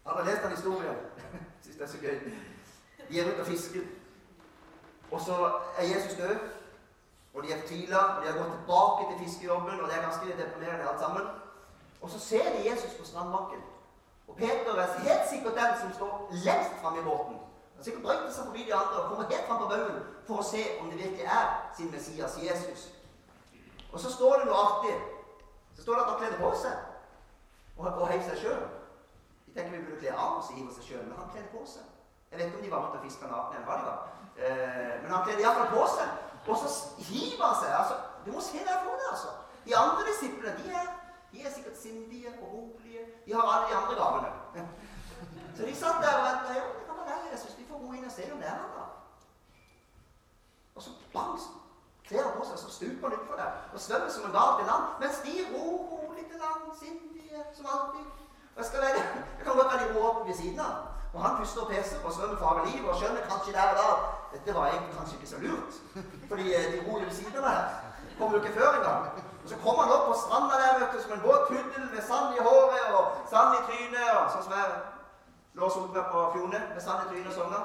Har 0.06 0.14
har 0.14 0.24
lest 0.24 0.42
den 0.42 0.50
historien. 0.50 0.96
Syns 1.62 1.76
det 1.76 1.82
er 1.82 1.90
så 1.92 1.98
gøy. 2.00 2.16
De 3.08 3.20
er 3.20 3.32
ute 3.32 3.40
og 3.40 3.46
fisker. 3.46 3.84
Og 5.10 5.20
så 5.20 5.36
er 5.78 5.82
Jesus 5.82 6.16
død. 6.18 6.38
Og 7.34 7.42
de 7.42 7.52
er 7.52 7.60
fortvila, 7.60 7.98
og 7.98 8.22
de 8.22 8.32
har 8.32 8.38
gått 8.38 8.56
tilbake 8.56 9.02
til 9.08 9.18
fiskejobben, 9.24 9.80
og 9.80 9.88
det 9.88 9.96
er 9.96 10.02
ganske 10.02 10.38
deprimerende 10.42 10.88
alt 10.88 11.00
sammen. 11.00 11.26
Og 12.00 12.10
så 12.10 12.18
ser 12.18 12.56
de 12.56 12.70
Jesus 12.70 12.94
på 12.98 13.04
strandbakken. 13.04 13.60
Og 14.28 14.36
Peter 14.36 14.74
er 14.74 14.98
helt 14.98 15.28
sikkert 15.30 15.54
den 15.54 15.78
som 15.80 15.92
står 15.92 16.30
lengst 16.32 16.80
framme 16.80 17.00
i 17.00 17.02
båten. 17.02 17.36
Han 17.76 17.84
sikkert 17.84 18.02
brøyter 18.02 18.32
seg 18.32 18.44
forbi 18.44 18.64
de 18.66 18.74
andre 18.74 18.96
og 19.02 19.08
kommer 19.08 19.28
helt 19.30 19.46
fram 19.46 19.62
på 19.62 19.68
baugen 19.68 20.02
for 20.26 20.42
å 20.42 20.48
se 20.52 20.64
om 20.80 20.90
det 20.90 20.98
virkelig 20.98 21.24
er 21.24 21.46
sin 21.76 21.90
Messias, 21.90 22.38
Jesus. 22.42 22.99
Og 23.92 24.00
så 24.00 24.12
står 24.12 24.36
det 24.38 24.48
noe 24.48 24.60
artig. 24.66 24.94
Så 25.76 25.82
står 25.82 25.94
det 25.94 26.02
at 26.04 26.10
han 26.10 26.20
kledde 26.22 26.38
på 26.42 26.50
seg 26.62 26.76
og, 27.76 27.86
og 27.86 28.08
heiv 28.08 28.22
seg 28.28 28.38
sjøl. 28.42 28.62
Jeg 29.46 29.56
tenker 29.56 29.78
vi 29.78 29.84
burde 29.86 30.00
kle 30.02 30.14
av 30.14 30.38
oss 30.38 30.50
og 30.52 30.58
hive 30.58 30.74
seg 30.76 30.86
sjøl, 30.86 31.04
men 31.08 31.18
han 31.18 31.30
kledde 31.32 31.50
på 31.54 31.64
seg. 31.66 31.86
Jeg 32.30 32.38
vet 32.38 32.46
ikke 32.46 32.58
om 32.60 32.64
de 32.64 32.70
var 32.70 32.82
med 32.84 32.92
til 32.92 33.00
å 33.00 33.06
fiske 33.08 33.30
nakne, 33.30 33.56
eller 33.58 33.68
hva 33.68 33.78
de 33.78 33.86
var. 33.88 34.02
Eh, 34.36 34.92
men 35.02 35.14
han 35.14 35.24
kledde 35.26 35.42
iallfall 35.42 35.72
på 35.74 35.86
seg. 35.96 36.12
Og 36.46 36.60
så 36.60 36.68
hiver 37.08 37.46
han 37.46 37.56
seg. 37.62 37.72
altså, 37.80 37.96
Du 38.26 38.30
må 38.34 38.42
se 38.44 38.60
der 38.68 38.84
for 38.84 39.00
deg, 39.00 39.08
altså. 39.10 39.32
De 39.64 39.76
andre 39.76 40.06
disiplene 40.10 40.54
de 40.60 40.76
er, 40.82 40.92
de 41.32 41.42
er 41.42 41.52
sikkert 41.54 41.78
sindige 41.78 42.30
og 42.36 42.46
rolige. 42.52 43.02
De 43.26 43.34
har 43.34 43.50
alle 43.54 43.68
de 43.70 43.76
andre 43.80 43.98
gavene. 44.02 44.30
Så 45.56 45.66
de 45.66 45.74
satt 45.76 45.98
der 46.04 46.14
og 46.18 46.24
venta. 46.28 46.54
Ja, 46.56 46.68
det 46.78 46.86
kan 46.86 47.00
være 47.00 47.30
deg, 47.30 47.38
syns 47.38 47.58
Vi 47.58 47.66
får 47.68 47.82
gå 47.82 47.92
inn 47.98 48.06
og 48.06 48.14
se 48.14 48.28
om 48.32 48.38
det 48.40 48.48
er 48.48 48.56
han 48.62 48.70
da. 48.76 48.86
Og 50.74 50.82
så 50.82 50.90
bang, 51.12 51.40
kler 52.10 52.30
på 52.36 52.46
seg, 52.48 52.56
så 52.62 52.68
stuper 52.76 53.08
han 53.08 53.18
utfor 53.18 53.36
der 53.42 53.50
og 53.74 53.82
svømmer 53.86 54.10
som 54.14 54.26
en 54.26 54.36
gal 54.38 54.52
til 54.58 54.66
land. 54.70 54.84
Mens 55.02 55.18
de 55.26 55.34
ror 55.52 55.76
rolig 55.92 56.24
til 56.30 56.38
land, 56.44 56.62
sindige 56.82 57.42
som 57.56 57.64
alltid. 57.74 58.06
Jeg, 58.56 58.64
skal 58.68 58.80
være, 58.86 59.02
jeg 59.38 59.44
kan 59.44 59.58
godt 59.58 59.70
være 59.72 59.84
de 59.92 60.00
opp 60.08 60.18
ved 60.28 60.36
siden 60.40 60.60
av. 60.68 60.74
Og 61.14 61.18
han 61.24 61.32
puster 61.38 61.60
og 61.64 61.68
peser 61.72 61.96
og 62.06 62.12
svømmer 62.16 62.38
for 62.42 62.66
livet 62.68 62.88
og 62.90 62.96
skjønner 62.98 63.22
kanskje 63.30 63.54
der 63.56 63.70
og 63.72 63.76
da 63.80 63.88
dette 64.34 64.50
var 64.56 64.64
egentlig 64.66 64.94
kanskje 64.98 65.16
ikke 65.16 65.30
så 65.32 65.38
lurt. 65.44 65.72
Fordi 66.30 66.46
eh, 66.56 66.66
de 66.72 66.78
ror 66.86 66.98
ved 67.06 67.14
siden 67.18 67.38
av 67.40 67.44
meg. 67.48 67.58
Kommer 68.18 68.36
jo 68.36 68.42
ikke 68.42 68.58
før 68.58 68.70
engang. 68.78 69.02
Og 69.42 69.48
så 69.50 69.56
kommer 69.64 69.82
han 69.82 69.94
opp 69.96 70.06
på 70.10 70.14
stranda 70.22 70.54
der 70.62 70.78
vet 70.78 70.92
du, 70.94 70.98
som 71.02 71.14
en 71.16 71.26
våt 71.28 71.42
puddel 71.48 71.84
med 71.94 72.02
sand 72.10 72.28
i 72.38 72.44
håret 72.46 72.86
og 72.98 73.04
sand 73.32 73.56
i 73.58 73.60
trynet. 73.68 74.10
og 74.18 74.26
sånn 74.34 74.46
som 74.46 74.54
jeg 74.58 74.68
lå 75.58 75.66
og 75.66 75.96
på 76.12 76.20
Fjone 76.34 76.60
med 76.74 76.82
sand 76.86 77.00
i 77.04 77.08
trynet 77.10 77.32
og 77.32 77.36
sånn. 77.38 77.56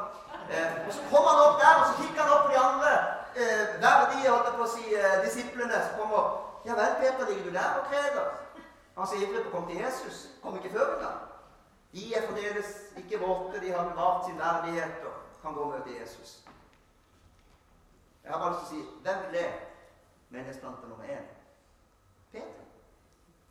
Eh, 0.53 0.71
og 0.87 0.91
så 0.95 1.01
kommer 1.11 1.29
han 1.33 1.45
opp 1.45 1.61
der, 1.63 1.75
og 1.81 1.85
så 1.89 1.93
kikker 2.01 2.21
han 2.23 2.35
opp 2.37 2.47
på 2.47 2.53
de 2.55 2.63
andre 2.69 2.91
eh, 3.35 3.81
verdige 3.81 4.31
holdt 4.31 4.49
jeg 4.49 4.57
på 4.57 4.65
å 4.65 4.71
si, 4.71 4.95
eh, 4.95 5.19
disiplene 5.25 5.79
som 5.87 5.99
kommer. 5.99 6.25
Ja 6.65 6.75
vel, 6.79 6.95
Peter, 7.01 7.29
ligger 7.29 7.43
du 7.43 7.53
der 7.53 7.79
og 7.79 7.87
kreder? 7.91 8.31
Han 8.97 9.07
sier 9.07 9.27
ivrig 9.27 9.43
på 9.43 9.49
å 9.49 9.53
komme 9.53 9.71
til 9.71 9.83
Jesus. 9.83 10.27
Kom 10.43 10.57
ikke 10.57 10.73
før 10.77 10.95
engang. 10.95 11.21
De 11.95 12.05
er 12.15 12.25
fremdeles 12.25 12.71
ikke 12.97 13.19
våte, 13.21 13.61
de 13.61 13.71
har 13.71 13.89
bevart 13.89 14.25
sin 14.25 14.39
verdighet 14.39 15.05
og 15.05 15.41
kan 15.41 15.53
gå 15.53 15.61
og 15.61 15.73
møte 15.75 15.99
Jesus. 15.99 16.39
Jeg 18.23 18.33
har 18.33 18.39
bare 18.39 18.55
lyst 18.55 18.69
til 18.69 18.79
å 18.79 18.83
si 18.83 19.01
hvem 19.05 19.25
ble 19.29 19.43
menighetsplanta 20.33 20.89
nummer 20.89 21.11
én? 21.15 21.27
Peter. 22.31 22.63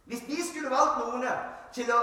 Hvis 0.05 0.27
de 0.29 0.41
skulle 0.49 0.73
valgt 0.73 0.99
noen 1.01 1.29
til 1.73 1.93
å 1.95 2.01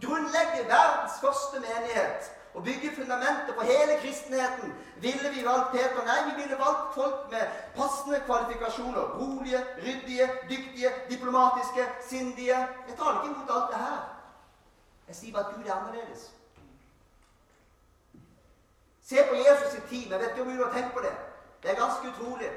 grunnlegge 0.00 0.66
verdens 0.68 1.20
første 1.20 1.60
menighet 1.60 2.32
og 2.54 2.64
bygge 2.64 2.96
fundamentet 2.96 3.54
for 3.54 3.62
hele 3.62 4.00
kristenheten, 4.00 4.74
ville 4.96 5.28
vi 5.34 5.44
valgt 5.44 5.70
Peter? 5.70 6.04
Nei, 6.04 6.18
vi 6.28 6.42
ville 6.42 6.58
valgt 6.58 6.94
folk 6.94 7.30
med 7.30 7.44
passende 7.76 8.20
kvalifikasjoner. 8.26 9.00
Rolige, 9.20 9.66
ryddige, 9.76 10.30
dyktige, 10.50 10.90
diplomatiske, 11.10 11.88
sindige. 12.08 12.58
Jeg 12.88 12.96
tar 12.98 13.12
ikke 13.12 13.34
imot 13.34 13.50
alt 13.56 13.70
det 13.72 13.78
her. 13.78 14.00
Jeg 15.08 15.16
sier 15.16 15.32
bare 15.32 15.46
at 15.48 15.54
Gud 15.54 15.64
er 15.66 15.74
annerledes. 15.74 16.32
Se 19.02 19.16
på 19.30 19.34
Jesus 19.34 19.72
sin 19.72 19.88
tid. 19.88 20.10
Jeg 20.10 20.20
vet 20.20 20.28
ikke 20.28 20.42
om 20.42 20.56
du 20.56 20.64
har 20.64 20.72
tenkt 20.72 20.92
på 20.94 21.00
det. 21.00 21.14
Det 21.62 21.70
er 21.70 21.80
ganske 21.84 22.08
utrolig. 22.12 22.50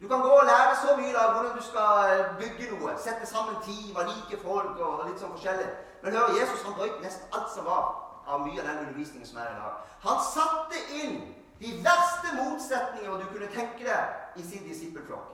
Du 0.00 0.08
kan 0.08 0.20
gå 0.20 0.28
og 0.28 0.46
lære 0.46 0.76
så 0.86 0.96
mye 0.96 1.18
av 1.18 1.32
hvordan 1.32 1.56
du 1.58 1.62
skal 1.62 2.24
bygge 2.38 2.78
noe. 2.78 2.98
Sette 2.98 3.26
sammen 3.26 3.62
team 3.64 3.96
av 3.96 4.08
like 4.08 4.42
folk 4.42 4.80
og 4.86 5.06
litt 5.08 5.20
sånn 5.20 5.32
forskjellig. 5.36 5.68
Men 6.02 6.12
hør, 6.12 6.34
Jesus 6.40 6.62
han 6.62 6.74
brøt 6.74 7.00
nesten 7.02 7.32
alt 7.32 7.52
som 7.54 7.64
var 7.64 8.05
av 8.26 8.46
mye 8.46 8.60
av 8.60 8.66
den 8.66 8.82
undervisningen 8.84 9.28
som 9.28 9.38
er 9.38 9.52
i 9.52 9.58
dag. 9.60 9.78
Han 10.06 10.18
satte 10.24 10.82
inn 11.02 11.20
de 11.60 11.72
verste 11.84 12.34
motsetningene 12.36 13.22
du 13.22 13.28
kunne 13.30 13.52
tenke 13.54 13.86
deg 13.86 14.40
i 14.42 14.44
sin 14.44 14.66
disippelflokk. 14.68 15.32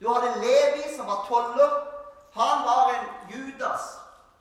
Du 0.00 0.08
hadde 0.10 0.40
Levi, 0.42 0.88
som 0.96 1.06
var 1.06 1.24
toller. 1.28 1.76
Han 2.36 2.64
var 2.66 2.92
en 2.94 3.06
Judas 3.32 3.94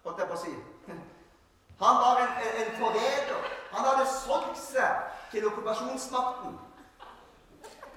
holdt 0.06 0.22
jeg 0.22 0.30
på 0.30 0.38
å 0.38 0.42
si. 0.44 0.54
Han 1.84 1.98
var 2.02 2.22
en, 2.24 2.34
en 2.62 2.72
forræder. 2.80 3.50
Han 3.74 3.88
hadde 3.90 4.06
solgt 4.12 4.62
seg 4.62 5.02
til 5.34 5.48
okkupasjonsmakten. 5.50 6.60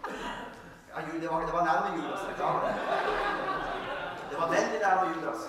Ja, 0.08 1.04
det, 1.04 1.28
var, 1.30 1.44
det 1.46 1.54
var 1.54 1.66
nærme 1.68 1.92
Judas. 1.98 2.24
Jeg 2.26 2.38
klarer 2.40 2.60
det. 2.66 2.72
Det 4.30 4.40
var 4.40 4.48
veldig 4.54 4.80
nærme 4.82 5.14
Judas. 5.14 5.40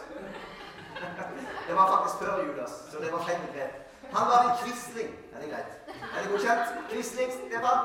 Det 1.69 1.77
var 1.77 1.86
faktisk 1.93 2.15
før 2.21 2.34
Judas, 2.45 2.73
så 2.91 2.95
det 3.03 3.12
var 3.13 3.21
feil 3.27 3.39
begrep. 3.45 3.73
Han 4.17 4.25
var 4.32 4.39
en 4.43 4.55
quisling. 4.62 5.12
Er 5.34 5.41
det 5.41 5.49
greit? 5.53 5.71
Er 6.15 6.19
det 6.21 6.29
godkjent? 6.32 6.67
Quisling, 6.89 7.32
Stefan? 7.38 7.79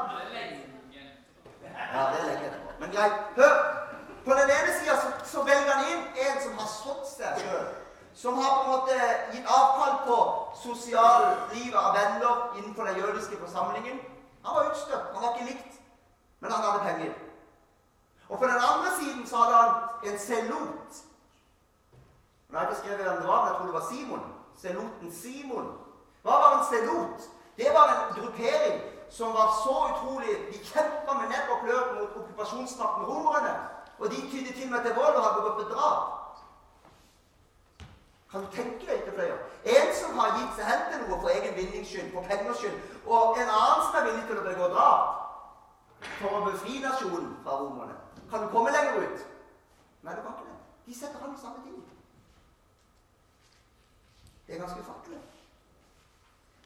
Ja, 1.94 2.02
det 2.12 2.18
er 2.22 2.26
lenge. 2.30 2.48
Men 2.80 2.88
greit. 2.96 3.16
Hør! 3.36 3.56
På 4.24 4.32
den 4.40 4.48
ene 4.56 4.70
sida 4.78 4.94
så, 5.02 5.08
så 5.32 5.38
velger 5.48 5.72
han 5.76 5.88
inn 5.92 6.04
en 6.26 6.36
som 6.44 6.52
har 6.60 6.70
stått 6.80 7.08
seg 7.12 7.42
sjøl 7.44 7.66
som 8.14 8.38
har 8.38 8.64
på 8.64 8.64
en 8.64 8.70
måte 8.70 8.96
gitt 9.32 9.46
avkall 9.50 9.94
på 10.06 10.18
sosiallivet 10.62 11.78
av 11.78 11.96
venner 11.98 12.58
innenfor 12.58 12.86
den 12.86 13.00
jødiske 13.02 13.38
forsamlingen. 13.40 13.98
Han 14.44 14.54
var 14.54 14.70
utstøtt, 14.70 15.08
han 15.14 15.22
var 15.22 15.34
ikke 15.34 15.48
likt, 15.50 15.80
men 16.40 16.52
han 16.52 16.62
hadde 16.62 16.84
penger. 16.84 17.14
Og 18.28 18.38
på 18.38 18.46
den 18.46 18.60
andre 18.70 18.92
siden 19.00 19.26
så 19.26 19.36
hadde 19.36 19.56
han 19.56 20.12
en 20.12 20.18
selot. 20.18 21.02
Nå 22.54 22.60
har 22.60 22.66
jeg 22.66 22.72
ikke 22.72 22.86
skrevet 22.86 23.06
hvem 23.06 23.16
det 23.20 23.28
var, 23.28 23.38
men 23.40 23.48
jeg 23.48 23.56
tror 23.56 23.66
det 23.66 23.78
var 23.80 23.86
Simon. 23.92 24.22
Seloten 24.62 25.12
Simon. 25.22 25.68
Hva 26.22 26.34
var 26.42 26.52
en 26.56 26.66
selot? 26.72 27.18
Det 27.56 27.70
var 27.76 27.86
en 27.92 28.02
gruppering 28.16 28.76
som 29.10 29.28
var 29.38 29.48
så 29.64 29.74
utrolig 29.90 30.34
De 30.52 30.58
kjempa 30.70 31.12
med 31.20 31.26
nebb 31.32 31.48
og 31.54 31.58
klør 31.64 31.82
mot 31.94 32.12
okkupasjonsmakten 32.20 33.08
romerne. 33.10 33.54
Og 33.98 34.06
de 34.10 34.18
tydde 34.30 34.52
til 34.52 34.66
og 34.68 34.70
med 34.74 34.82
til 34.84 34.94
vold 34.98 35.16
og 35.18 35.24
hadde 35.24 35.40
begått 35.40 35.72
drap. 35.72 36.04
Kan 38.30 38.44
du 38.44 38.48
tenke 38.56 38.86
deg 38.90 39.02
til 39.02 39.16
flere? 39.18 39.36
En 39.74 39.90
som 40.00 40.18
har 40.18 40.38
gitt 40.38 40.54
seg 40.58 40.70
hen 40.70 40.86
til 40.92 41.02
noe 41.02 41.18
for 41.24 41.32
egen 41.34 41.56
vinnings 41.58 41.90
skyld, 41.90 42.12
for 42.14 42.28
pengers 42.30 42.62
skyld, 42.62 42.78
og 43.06 43.34
en 43.42 43.50
annen 43.56 43.82
som 43.88 43.98
er 43.98 44.06
villig 44.10 44.24
til 44.30 44.38
å 44.38 44.46
begå 44.46 44.70
drap 44.76 45.02
for 46.20 46.38
å 46.38 46.44
befri 46.46 46.78
nasjonen 46.86 47.34
fra 47.42 47.58
romerne. 47.64 47.98
Kan 48.30 48.46
du 48.46 48.54
komme 48.54 48.70
lenger 48.78 49.02
ut? 49.02 49.26
Nei, 50.06 50.14
du 50.14 50.22
kan 50.22 50.38
ikke 50.38 50.48
det. 50.52 50.58
De 50.86 50.98
setter 51.00 51.26
han 51.26 51.34
i 51.34 51.42
samme 51.42 51.66
ting. 51.66 51.82
Det 54.46 54.54
er 54.54 54.60
ganske 54.60 54.80
ufattelig. 54.80 55.20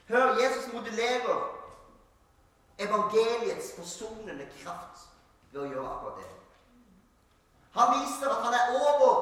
Hør, 0.09 0.27
Jesus 0.43 0.73
modellerer 0.73 1.39
evangeliets 2.79 3.75
forsonende 3.77 4.49
kraft 4.59 5.07
ved 5.53 5.63
å 5.63 5.71
gjøre 5.73 5.91
akkurat 5.93 6.23
det. 6.23 6.33
Han 7.79 7.95
viser 8.01 8.33
at 8.33 8.43
han 8.47 8.55
er 8.55 8.75
over 8.81 9.13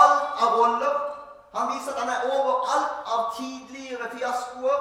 alt 0.00 0.42
av 0.44 0.58
roller 0.60 1.06
han 1.56 1.78
viser 1.78 1.92
at 1.92 2.00
han 2.00 2.08
er 2.08 2.38
over 2.38 2.54
alt 2.74 3.06
av 3.12 3.20
tidligere 3.36 4.10
fiaskoer. 4.12 4.80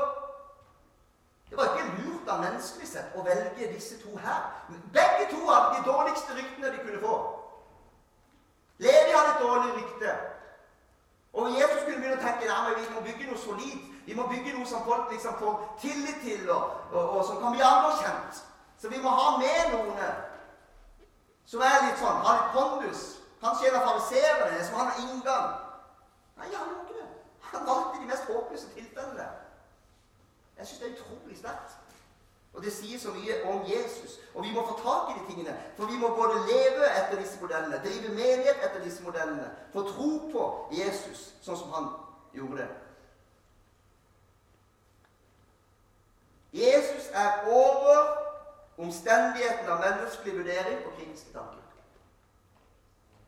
Det 1.49 1.57
var 1.57 1.63
ikke 1.63 1.91
lurt 1.97 2.29
av 2.29 2.41
menneskelig 2.43 2.87
sett 2.89 3.13
å 3.15 3.23
velge 3.23 3.69
disse 3.71 3.99
to 4.01 4.17
her. 4.19 4.41
Begge 4.95 5.29
to 5.31 5.39
hadde 5.47 5.77
de 5.77 5.85
dårligste 5.87 6.35
ryktene 6.35 6.73
de 6.73 6.81
kunne 6.81 7.01
få. 7.05 7.15
Levi 8.83 9.13
hadde 9.15 9.35
et 9.35 9.43
dårlig 9.45 9.75
rykte. 9.77 10.15
Og 11.35 11.51
Jesus 11.51 11.81
skulle 11.81 11.99
begynne 11.99 12.15
å 12.15 12.23
tenke 12.23 12.47
at 12.51 12.77
vi 12.79 12.85
må 12.95 13.01
bygge 13.03 13.27
noe 13.27 13.39
solid. 13.39 13.79
Vi 14.05 14.15
må 14.15 14.27
bygge 14.29 14.53
noe 14.55 14.67
som 14.69 14.85
folk 14.85 15.11
liksom 15.11 15.35
får 15.39 15.55
tillit 15.81 16.21
til, 16.23 16.49
og, 16.49 16.77
og, 16.91 17.09
og 17.17 17.25
som 17.27 17.41
kan 17.41 17.55
bli 17.55 17.65
anerkjent. 17.65 18.39
Så 18.79 18.91
vi 18.91 19.01
må 19.03 19.11
ha 19.11 19.37
med 19.41 19.73
noen 19.73 19.99
som 21.45 21.61
er 21.61 21.83
litt 21.83 21.99
sånn, 22.01 22.21
har 22.25 22.39
litt 22.39 22.55
pondus. 22.55 23.03
Kanskje 23.41 23.69
en 23.69 23.77
av 23.79 23.87
fariseerne 23.89 24.61
som 24.65 24.79
har 24.79 24.91
en 24.93 25.09
inngang. 25.09 25.49
Nei, 26.39 26.47
han 26.53 26.69
gjorde 26.69 26.85
ikke 26.85 27.01
det. 27.01 27.09
Han 27.51 27.67
valgte 27.67 28.01
de 28.01 28.09
mest 28.09 28.31
håpløse 28.31 28.71
tilfellene. 28.77 29.27
Jeg 30.57 30.67
syns 30.67 30.79
det 30.81 30.87
er 30.87 30.95
utrolig 30.95 31.37
sterkt. 31.37 31.75
Og 32.55 32.63
det 32.63 32.71
sier 32.73 32.99
så 32.99 33.11
mye 33.11 33.41
om 33.51 33.65
Jesus. 33.67 34.19
Og 34.33 34.43
vi 34.43 34.51
må 34.55 34.63
få 34.67 34.77
tak 34.79 35.11
i 35.11 35.19
de 35.19 35.25
tingene. 35.27 35.55
For 35.77 35.91
vi 35.91 35.97
må 35.99 36.07
både 36.15 36.39
leve 36.47 36.87
etter 36.87 37.19
disse 37.19 37.41
modellene, 37.41 37.81
drive 37.83 38.13
menighet 38.15 38.63
etter 38.63 38.83
disse 38.83 39.03
modellene, 39.03 39.49
få 39.73 39.83
tro 39.89 40.09
på 40.31 40.47
Jesus 40.71 41.27
sånn 41.43 41.59
som 41.59 41.75
han 41.75 41.91
gjorde 42.35 42.63
det. 42.63 42.71
Jesus 46.55 47.11
er 47.11 47.43
over 47.51 48.05
omstendigheten 48.77 49.67
av 49.71 49.83
menneskelig 49.83 50.37
vurdering 50.37 50.85
og 50.85 50.95
kritiske 50.95 51.33
tanker. 51.35 51.61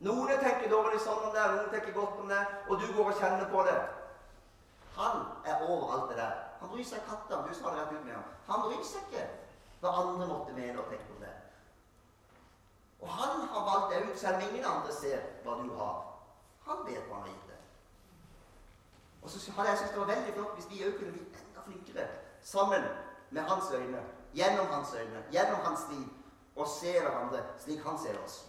Noen 0.08 0.40
tenker 0.40 0.70
dårlig 0.72 1.00
sånn 1.04 1.26
om 1.28 1.34
det, 1.36 1.46
noen 1.52 1.72
tenker 1.74 1.96
godt 1.96 2.20
om 2.22 2.32
det, 2.32 2.44
og 2.70 2.80
du 2.80 2.88
går 2.94 3.12
og 3.12 3.20
kjenner 3.20 3.48
på 3.52 3.64
det. 3.68 3.78
Han 4.98 5.26
er 5.46 5.66
over 5.70 5.94
alt 5.94 6.10
det 6.10 6.18
der. 6.18 6.36
Han 6.60 6.70
bryr 6.70 6.86
seg 6.86 7.04
katta 7.10 7.38
om 7.38 7.50
du 7.50 7.54
sa 7.56 7.74
det 7.74 7.82
rett 7.82 7.94
ut 7.94 8.06
med 8.06 8.16
ham. 8.16 8.30
Han 8.48 8.64
bryr 8.66 8.84
seg 8.86 9.04
ikke 9.08 9.26
hva 9.82 9.94
andre 10.02 10.28
måtte 10.28 10.56
mene 10.58 10.82
og 10.82 10.90
tenke 10.90 11.14
om 11.16 11.22
det. 11.22 11.34
Og 13.02 13.10
han 13.14 13.44
har 13.52 13.68
valgt 13.70 13.94
det 13.94 14.10
ut, 14.10 14.20
selv 14.20 14.36
om 14.36 14.48
ingen 14.50 14.66
andre 14.66 14.94
ser 14.94 15.22
hva 15.44 15.60
du 15.62 15.70
har. 15.78 16.00
Han 16.66 16.86
vet 16.88 17.04
hva 17.06 17.20
han 17.20 17.28
har 17.28 17.34
gitt 17.34 17.52
deg. 17.52 17.62
Og 19.22 19.30
så 19.30 19.52
hadde 19.52 19.70
jeg 19.70 19.78
syntes 19.78 19.94
det 19.94 20.02
var 20.02 20.14
veldig 20.16 20.34
flott 20.34 20.58
hvis 20.58 20.70
vi 20.72 20.84
òg 20.88 20.98
kunne 20.98 21.14
bli 21.14 21.24
enda 21.42 21.64
flinkere 21.68 22.08
sammen 22.42 22.84
med 23.30 23.42
hans 23.42 23.72
øyne, 23.72 24.04
gjennom 24.34 24.68
hans 24.72 24.94
øyne, 24.94 25.24
gjennom 25.32 25.60
hans 25.66 25.88
liv, 25.92 26.08
og 26.56 26.68
se 26.68 27.00
hverandre 27.00 27.44
slik 27.60 27.84
han 27.86 28.00
ser 28.00 28.18
oss. 28.24 28.46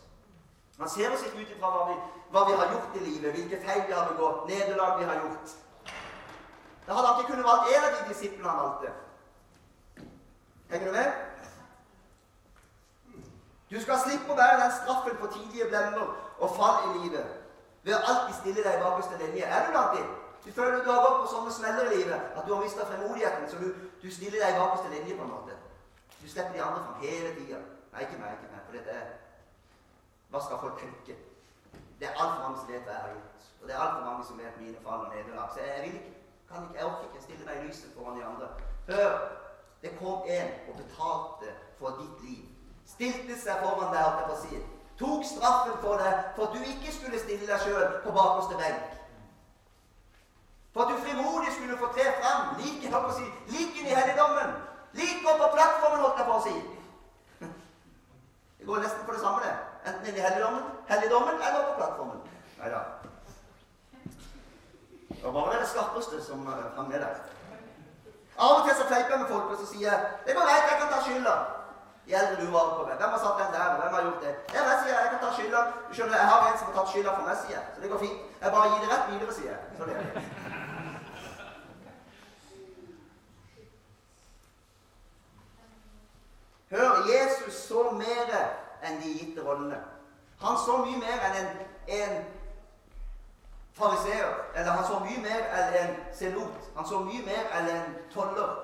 Han 0.78 0.88
ser 0.88 1.12
oss 1.12 1.24
ikke 1.26 1.42
ut 1.42 1.50
ifra 1.56 1.70
hva, 1.74 1.96
hva, 2.30 2.44
vi 2.48 2.56
har 2.56 2.72
gjort 2.72 2.96
i 2.96 3.04
livet, 3.04 3.32
hvilke 3.34 3.58
feil 3.64 3.82
vi 3.86 3.92
har 3.92 4.12
begått, 4.12 4.46
nederlag 4.48 4.98
vi 4.98 5.08
har 5.10 5.24
gjort. 5.24 5.56
Da 6.88 6.94
hadde 6.94 7.08
han 7.08 7.20
ikke 7.20 7.32
kunnet 7.32 7.46
valgt 7.46 7.72
en 7.76 7.84
av 7.84 7.96
de 7.96 8.08
disiplene 8.08 8.48
han 8.48 8.60
valgte. 8.62 8.92
Henger 10.70 10.86
du 10.86 10.92
med? 10.92 11.12
Du 13.70 13.76
skal 13.82 14.00
slippe 14.00 14.32
å 14.32 14.36
være 14.38 14.62
den 14.62 14.72
straffen 14.78 15.18
for 15.20 15.34
tidlige 15.34 15.68
blemmer 15.68 16.14
og 16.38 16.54
fall 16.56 16.86
i 16.88 17.02
livet 17.02 17.34
ved 17.84 17.92
å 17.96 18.00
alltid 18.12 18.38
stille 18.38 18.64
deg 18.64 18.78
i 18.78 18.82
bakerste 18.82 19.20
linje. 19.20 19.44
Er 19.44 19.66
du 19.66 19.74
blant 19.74 19.98
dem? 19.98 20.08
Du 20.46 20.50
føler 20.56 20.80
du 20.84 20.90
har 20.90 21.04
gått 21.04 21.20
på 21.22 21.30
sånne 21.34 21.52
smeller 21.52 21.90
i 21.92 21.98
livet 21.98 22.36
at 22.36 22.46
du 22.46 22.54
har 22.54 22.62
mista 22.64 22.86
fremodigheten, 22.88 23.48
så 23.50 23.60
du, 23.60 23.68
du 24.02 24.08
stiller 24.12 24.40
deg 24.40 24.54
i 24.54 24.60
bakerste 24.62 24.92
linje 24.94 25.16
på 25.18 25.26
en 25.26 25.34
måte. 25.34 25.56
Du 26.22 26.28
slipper 26.28 26.56
de 26.56 26.62
andre 26.64 26.84
fram 26.86 27.02
hele 27.04 27.34
tida. 27.36 27.60
Nei, 27.92 28.06
ikke 28.06 28.20
meg, 28.22 28.38
ikke 28.38 28.52
meg. 28.54 28.62
For 28.66 28.78
dette 28.78 28.96
er 28.96 29.10
Hva 30.32 30.40
skal 30.44 30.60
folk 30.64 30.80
tenke? 30.80 31.16
Det 32.00 32.08
er 32.08 32.16
altfor 32.16 32.42
mange 32.46 32.60
som 32.60 32.72
vet 32.72 32.88
hva 32.88 32.96
jeg 32.96 33.04
har 33.04 33.12
gjort. 33.14 33.46
Og 33.60 33.68
det 33.68 33.74
er 33.74 33.84
altfor 33.84 34.04
mange 34.08 34.24
som 34.28 34.40
vet 34.40 34.60
mine 34.60 34.82
fall 34.84 35.04
og 35.04 35.14
nederlag. 35.14 35.52
Så 35.54 35.60
jeg 35.64 35.84
vil 35.84 35.94
ikke, 36.00 36.17
kan 36.48 36.62
ikke, 36.64 36.78
jeg 36.78 36.86
orker 36.86 37.04
ikke 37.08 37.22
stille 37.22 37.44
meg 37.46 37.56
i 37.56 37.66
lyset 37.66 37.94
foran 37.96 38.16
de 38.18 38.24
andre. 38.24 38.48
Hør! 38.88 39.12
Det 39.82 39.90
kom 39.98 40.22
en 40.26 40.48
og 40.68 40.74
betalte 40.82 41.48
for 41.78 41.98
ditt 42.00 42.22
liv. 42.26 42.44
Stilte 42.94 43.34
seg 43.40 43.60
foran 43.62 43.92
deg, 43.94 44.02
holdt 44.02 44.20
jeg 44.20 44.28
på 44.30 44.36
å 44.36 44.42
si. 44.44 44.62
Tok 44.98 45.26
straffen 45.32 45.76
for 45.84 46.00
deg 46.02 46.32
for 46.36 46.48
at 46.48 46.56
du 46.56 46.70
ikke 46.72 46.94
skulle 46.94 47.20
stille 47.22 47.46
deg 47.46 47.62
sjøl 47.62 48.00
på 48.04 48.14
bakerste 48.16 48.58
benk. 48.58 48.96
For 50.72 50.84
at 50.84 50.90
du 50.90 51.04
frimodig 51.04 51.52
skulle 51.54 51.78
få 51.78 51.92
tre 51.94 52.08
fram, 52.18 52.56
like, 52.58 52.90
holdt 52.90 53.06
på 53.06 53.14
å 53.14 53.18
si, 53.20 53.28
like 53.54 53.78
inn 53.78 53.92
i 53.92 53.94
helligdommen. 54.00 54.56
Like 54.98 55.30
opp 55.30 55.40
på 55.44 55.54
plattformen, 55.54 56.04
holdt 56.04 56.22
jeg 56.22 56.28
på 56.28 56.38
å 56.40 56.44
si. 56.48 56.56
Det 58.58 58.66
går 58.66 58.82
nesten 58.82 59.06
på 59.06 59.14
det 59.14 59.22
samme, 59.22 59.44
det. 59.46 59.54
Enten 59.86 60.10
inn 60.10 60.18
i 60.18 60.24
helligdommen, 60.26 60.64
helligdommen 60.90 61.36
eller 61.38 61.68
på 61.68 61.76
plattformen. 61.82 62.24
Nei 62.58 62.72
da. 65.22 65.26
Det 65.26 65.34
var 65.34 65.46
bare 65.46 65.60
det 65.60 65.68
skarpeste 65.68 66.24
som 66.24 66.46
hang 66.46 66.88
med 66.88 67.00
der. 67.00 67.20
Av 68.38 68.60
og 68.60 68.66
til 68.66 68.74
så 68.78 68.86
fleiper 68.86 69.10
jeg 69.10 69.20
med 69.20 69.30
folk 69.34 69.50
og 69.50 69.66
sier 69.66 69.90
jeg, 69.90 70.10
det 70.26 70.34
går 70.34 70.44
greit, 70.46 70.68
jeg 70.70 70.78
kan 70.80 70.92
ta 70.92 71.00
skylda. 71.06 71.36
Gjelder 72.08 72.36
du 72.40 72.46
var 72.52 72.68
på 72.76 72.84
meg. 72.86 72.96
Hvem 73.00 73.10
har 73.14 73.18
satt 73.18 73.40
den 73.42 73.52
der? 73.54 73.72
Hvem 73.80 73.94
har 73.94 74.02
gjort 74.02 74.22
det? 74.24 74.34
Jeg, 74.54 74.62
vet, 74.68 74.78
sier, 74.84 75.00
jeg 75.00 75.10
kan 75.12 75.20
ta 75.24 75.30
skylda. 75.36 75.60
Du 75.88 75.94
skjønner, 75.94 76.16
Jeg 76.16 76.28
har 76.32 76.46
en 76.46 76.58
som 76.58 76.68
har 76.68 76.76
tatt 76.78 76.92
skylda 76.92 77.10
for 77.16 77.24
meg, 77.28 77.36
sier 77.42 77.56
jeg. 77.58 77.64
Så 77.74 77.82
det 77.82 77.90
går 77.90 78.00
fint. 78.04 78.20
Jeg 78.42 78.52
bare 78.54 78.70
gir 78.70 78.80
det 78.84 78.90
rett 78.92 79.10
videre, 79.12 79.32
sier 79.38 79.50
jeg. 79.50 79.60
Så 79.76 79.82
det 79.84 79.94
det. 79.98 80.22
Hør, 86.70 86.92
Jesus 87.12 87.54
så 87.68 87.90
mer 87.96 88.32
enn 88.84 88.98
de 89.02 89.12
gitte 89.18 89.44
rollene. 89.44 89.82
Han 90.40 90.58
så 90.64 90.80
mye 90.84 90.98
mer 91.00 91.28
enn 91.28 91.38
en, 91.42 91.48
en 92.00 92.18
fariseer. 93.78 94.30
Eller 94.54 94.70
han 94.70 94.86
så 94.86 95.00
mye 95.04 95.20
mer 95.24 95.42
enn 95.58 95.76
en 95.82 95.96
senot. 96.20 96.70
Han 96.76 96.86
så 96.86 97.02
mye 97.06 97.24
mer 97.26 97.52
enn 97.58 97.70
en 97.74 97.98
toller. 98.14 98.54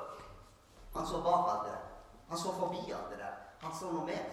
Han 0.95 1.07
så 1.07 1.21
bak 1.27 1.51
alt 1.53 1.69
det. 1.69 1.79
Han 2.29 2.39
så 2.39 2.55
forbi 2.61 2.83
alt 2.93 3.11
det 3.11 3.19
der. 3.19 3.37
Han 3.63 3.77
så 3.81 3.91
noe 3.93 4.07
mer. 4.07 4.25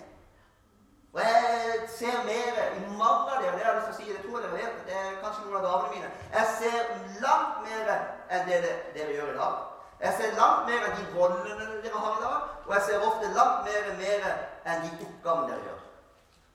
Og 1.13 1.19
jeg 1.19 1.89
ser 1.97 2.23
mer 2.23 2.59
i 2.77 2.79
mange 2.97 3.31
av 3.31 3.41
dere. 3.41 3.57
Det 3.57 3.65
har 3.65 3.73
jeg 3.73 3.79
lyst 3.79 3.87
til 3.89 3.95
å 3.95 3.99
si, 3.99 4.13
det 4.13 4.21
tror 4.23 4.37
jeg 4.39 4.45
dere 4.47 4.59
vet. 4.61 4.77
Det 4.87 4.95
er 4.99 5.19
kanskje 5.23 5.43
noen 5.45 5.57
av 5.59 5.65
damene 5.67 5.95
mine. 5.95 6.11
Jeg 6.37 6.45
ser 6.59 6.77
langt 7.25 7.57
mer 7.65 7.91
enn 8.31 8.47
det 8.47 8.61
dere 8.95 9.17
gjør 9.17 9.33
i 9.33 9.37
dag. 9.41 9.59
Jeg 10.01 10.13
ser 10.17 10.37
langt 10.39 10.69
mer 10.69 10.85
enn 10.87 10.95
de 10.97 11.09
rollene 11.17 11.81
dere 11.83 12.03
har 12.03 12.15
i 12.15 12.23
dag, 12.23 12.45
og 12.65 12.71
jeg 12.73 12.85
ser 12.87 13.03
ofte 13.09 13.33
langt 13.35 13.67
mer, 13.67 13.89
mer 13.99 14.29
enn 14.71 14.85
de 14.85 14.93
oppgavene 15.05 15.51
dere 15.51 15.67
gjør. 15.67 15.83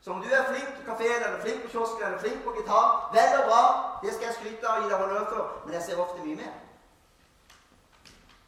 Så 0.07 0.13
om 0.13 0.21
du 0.21 0.29
er 0.29 0.53
flink 0.53 0.67
på 0.75 0.83
kafeen 0.91 1.23
eller 1.23 1.41
flink 1.41 1.61
på 1.61 1.69
kiosken 1.69 2.03
eller 2.05 2.19
flink 2.19 2.43
på 2.43 2.51
gitar, 2.57 3.09
vel 3.13 3.39
og 3.39 3.45
bra. 3.49 3.63
Det 4.03 4.13
skal 4.13 4.25
jeg 4.25 4.35
skryte 4.35 4.67
av 4.67 4.77
og 4.77 4.83
gi 4.83 4.91
deg 4.91 5.01
honnør 5.01 5.25
for, 5.31 5.49
men 5.65 5.73
jeg 5.75 5.83
ser 5.83 5.99
ofte 5.99 6.23
mye 6.23 6.35
mer. 6.35 6.53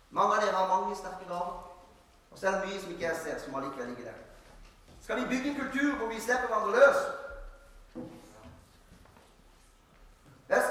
Mange 0.09 0.37
av 0.37 0.45
dere 0.45 0.55
har 0.55 0.69
mange 0.69 0.95
sterke 0.95 1.27
gaver. 1.27 1.57
Og 2.31 2.39
så 2.39 2.47
er 2.47 2.55
det 2.55 2.69
mye 2.69 2.79
som 2.83 2.93
ikke 2.93 3.05
jeg 3.05 3.17
ser, 3.23 3.41
som 3.41 3.57
allikevel 3.59 3.91
ligger 3.91 4.07
der. 4.07 4.21
Skal 5.01 5.19
vi 5.19 5.25
bygge 5.33 5.49
en 5.49 5.59
kultur 5.59 5.97
hvor 5.97 6.07
vi 6.13 6.21
slipper 6.21 6.47
hverandre 6.47 6.71
løs? 6.77 7.03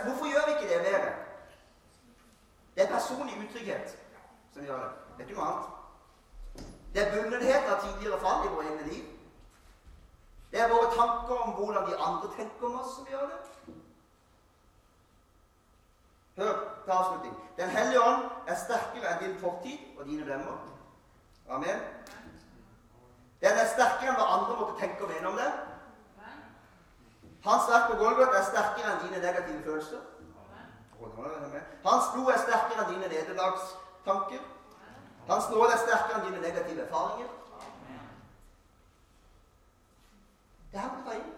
Hvorfor 0.07 0.33
gjør 0.33 0.49
vi 0.49 0.57
ikke 0.57 0.73
det 0.73 0.81
mer? 0.89 1.07
Det 2.75 2.87
er 2.87 2.91
personlig 2.95 3.37
utrygghet 3.45 3.93
som 4.55 4.65
gjør 4.65 4.81
det. 4.87 4.91
Det 5.13 5.23
er 5.23 5.29
ikke 5.29 5.41
noe 5.43 5.53
annet. 5.53 6.67
Det 6.97 7.07
er 7.07 7.15
bunnenhet 7.19 7.73
av 7.77 7.85
tidligere 7.85 8.25
fall 8.25 8.49
i 8.49 8.57
våre 8.57 8.73
egne 8.73 8.91
liv. 8.95 9.07
Det 10.51 10.61
er 10.61 10.69
våre 10.69 10.91
tanker 10.97 11.41
om 11.45 11.55
hvordan 11.59 11.87
de 11.91 11.97
andre 11.97 12.29
tenker 12.37 12.67
om 12.67 12.81
oss, 12.81 12.95
som 12.97 13.07
gjør 13.11 13.27
det. 13.33 13.75
Hør 16.39 16.55
til 16.85 16.91
avslutning. 16.91 17.35
Den 17.57 17.69
hellige 17.69 18.03
ånd 18.03 18.29
er 18.47 18.61
sterkere 18.65 19.13
enn 19.13 19.25
din 19.25 19.39
fortid 19.41 19.99
og 19.99 20.07
dine 20.07 20.25
blemmer. 20.25 20.61
Amen. 21.49 21.81
Den 23.43 23.59
er 23.63 23.73
sterkere 23.75 24.13
enn 24.13 24.21
hva 24.21 24.29
andre 24.37 24.61
måtte 24.61 24.79
tenke 24.81 25.05
og 25.05 25.11
mene 25.13 25.33
om 25.33 25.41
det. 25.41 25.51
Hans 27.45 27.69
verk 27.71 27.91
på 27.91 27.99
Golgot 28.05 28.37
er 28.37 28.47
sterkere 28.47 28.93
enn 28.93 29.03
dine 29.07 29.25
negative 29.25 29.63
følelser. 29.67 30.07
Hans 31.85 32.09
blod 32.15 32.33
er 32.33 32.41
sterkere 32.47 32.85
enn 32.85 32.95
dine 32.95 33.11
nederlagstanker. 33.13 34.47
Hans 35.29 35.51
nåde 35.53 35.75
er 35.75 35.83
sterkere 35.83 36.19
enn 36.19 36.27
dine 36.31 36.41
negative 36.41 36.87
erfaringer. 36.87 37.29
Det 40.73 40.81
her 40.81 40.89
må 40.89 41.01
du 41.01 41.05
ta 41.09 41.17
inn. 41.17 41.35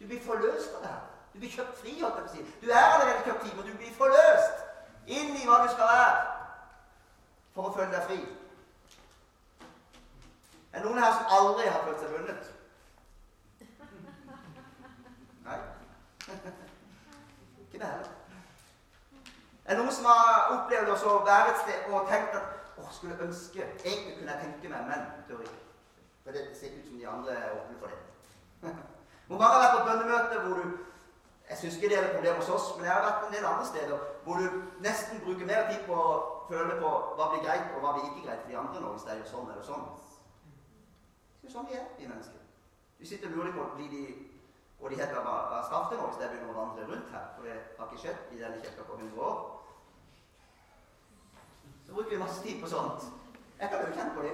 Du 0.00 0.06
blir 0.06 0.22
forløst 0.24 0.74
av 0.76 0.82
det 0.82 0.90
her. 0.90 1.02
Du 1.32 1.38
blir 1.38 1.50
kjøpt 1.50 1.78
fri. 1.80 1.92
holdt 2.00 2.16
jeg 2.16 2.24
på 2.24 2.30
å 2.30 2.34
si. 2.36 2.46
Du 2.62 2.70
er 2.70 2.84
allerede 2.84 3.24
kjøpt 3.24 3.44
fri, 3.44 3.52
men 3.56 3.66
du 3.66 3.76
blir 3.76 3.98
forløst 3.98 4.64
inn 5.06 5.36
i 5.36 5.46
hva 5.46 5.60
du 5.62 5.68
skal 5.72 5.92
være 5.92 6.16
for 7.54 7.68
å 7.68 7.74
føle 7.76 7.92
deg 7.92 8.08
fri. 8.08 8.18
Er 10.72 10.80
det 10.80 10.88
noen 10.88 11.02
her 11.04 11.12
som 11.12 11.36
aldri 11.36 11.68
har 11.68 11.84
følt 11.86 12.00
seg 12.00 12.12
bundet? 12.16 12.50
Nei. 15.46 15.58
Ikke 17.62 17.78
det 17.78 17.86
heller. 17.86 18.12
Er 19.64 19.76
det 19.76 19.82
noen 19.82 19.94
som 19.94 20.08
har 20.10 20.54
opplevd 20.56 20.90
å 20.92 21.18
være 21.26 21.52
et 21.52 21.60
sted 21.64 21.92
og 21.92 22.08
tenkt 22.10 22.34
at 22.38 22.80
å, 22.80 22.88
skulle 22.90 23.18
ønske 23.22 23.62
Egentlig 23.84 24.16
kunne 24.18 24.32
jeg 24.34 24.46
tenke 24.46 24.72
meg, 24.72 24.88
men 24.88 25.04
tør 25.28 25.44
ikke. 25.44 25.71
For 26.24 26.30
det 26.34 26.42
ser 26.56 26.66
ikke 26.70 26.80
ut 26.80 26.88
som 26.88 26.98
de 26.98 27.08
andre 27.08 27.36
er 27.36 27.54
åpne 27.58 27.78
for 27.80 27.92
det. 27.92 27.98
Hvor 29.26 29.38
mange 29.38 29.54
har 29.54 29.62
vært 29.64 29.76
på 29.78 29.86
bønnemøte 29.88 30.40
hvor 30.44 30.54
du 30.60 30.78
Jeg 31.48 31.58
syns 31.58 31.76
ikke 31.76 31.88
det 31.88 31.98
er 31.98 32.04
et 32.04 32.14
problem 32.16 32.36
hos 32.36 32.48
oss, 32.48 32.66
men 32.76 32.84
jeg 32.86 32.94
har 32.94 33.02
vært 33.04 33.24
en 33.26 33.34
del 33.34 33.46
andre 33.46 33.66
steder 33.66 34.04
hvor 34.24 34.36
du 34.40 34.46
nesten 34.80 35.20
bruker 35.24 35.46
mer 35.46 35.66
tid 35.68 35.82
på 35.86 35.96
å 35.98 36.12
føle 36.48 36.76
på 36.80 36.92
hva 37.18 37.26
blir 37.32 37.42
greit, 37.44 37.74
og 37.74 37.82
hva 37.82 37.90
blir 37.96 38.06
ikke 38.08 38.22
greit 38.26 38.44
for 38.44 38.52
de 38.52 38.58
andre 38.60 38.80
nå, 38.80 38.92
hvis 38.94 39.04
det 39.08 39.16
er 39.16 39.26
sånn 39.28 39.50
eller 39.50 39.66
sånn. 39.66 39.82
Det 41.42 41.50
er 41.50 41.54
sånn 41.56 41.68
vi 41.68 41.76
er, 41.76 41.90
vi 41.98 42.08
mennesker. 42.08 42.38
Vi 43.02 43.10
sitter 43.10 43.28
og 43.32 43.36
lurer 43.36 43.52
på 43.58 43.66
blir 43.74 43.90
de 43.92 44.04
og 44.82 44.90
de 44.90 44.98
heter 44.98 45.18
hva 45.22 45.60
Skaftet 45.66 45.98
nå 45.98 46.08
hvis 46.08 46.22
jeg 46.22 46.30
begynner 46.32 46.54
å 46.54 46.58
vandre 46.58 46.86
rundt 46.88 47.10
her. 47.14 47.26
For 47.36 47.46
det 47.46 47.58
har 47.78 47.90
ikke 47.90 48.02
skjedd 48.02 48.32
i 48.34 48.40
denne 48.40 48.62
kirka 48.62 48.86
på 48.88 48.96
100 48.98 49.26
år. 49.26 49.36
Så 51.86 51.94
bruker 51.94 52.10
vi 52.10 52.22
masse 52.22 52.42
tid 52.42 52.58
på 52.62 52.70
sånt. 52.70 53.06
Jeg 53.60 53.70
kan 53.70 53.84
jo 53.84 53.94
kjenne 53.94 54.14
på 54.16 54.24
det 54.26 54.32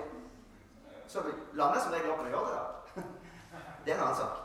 så 1.09 1.23
lander 1.53 1.75
jeg 1.75 1.85
som 1.85 1.93
regel 1.93 2.13
opp 2.13 2.23
med 2.23 2.35
å 2.35 2.37
gjøre 2.37 2.53
det. 2.53 2.61
da. 2.61 3.03
Det 3.85 3.93
er 3.93 3.99
en 3.99 4.05
annen 4.05 4.21
sak. 4.21 4.45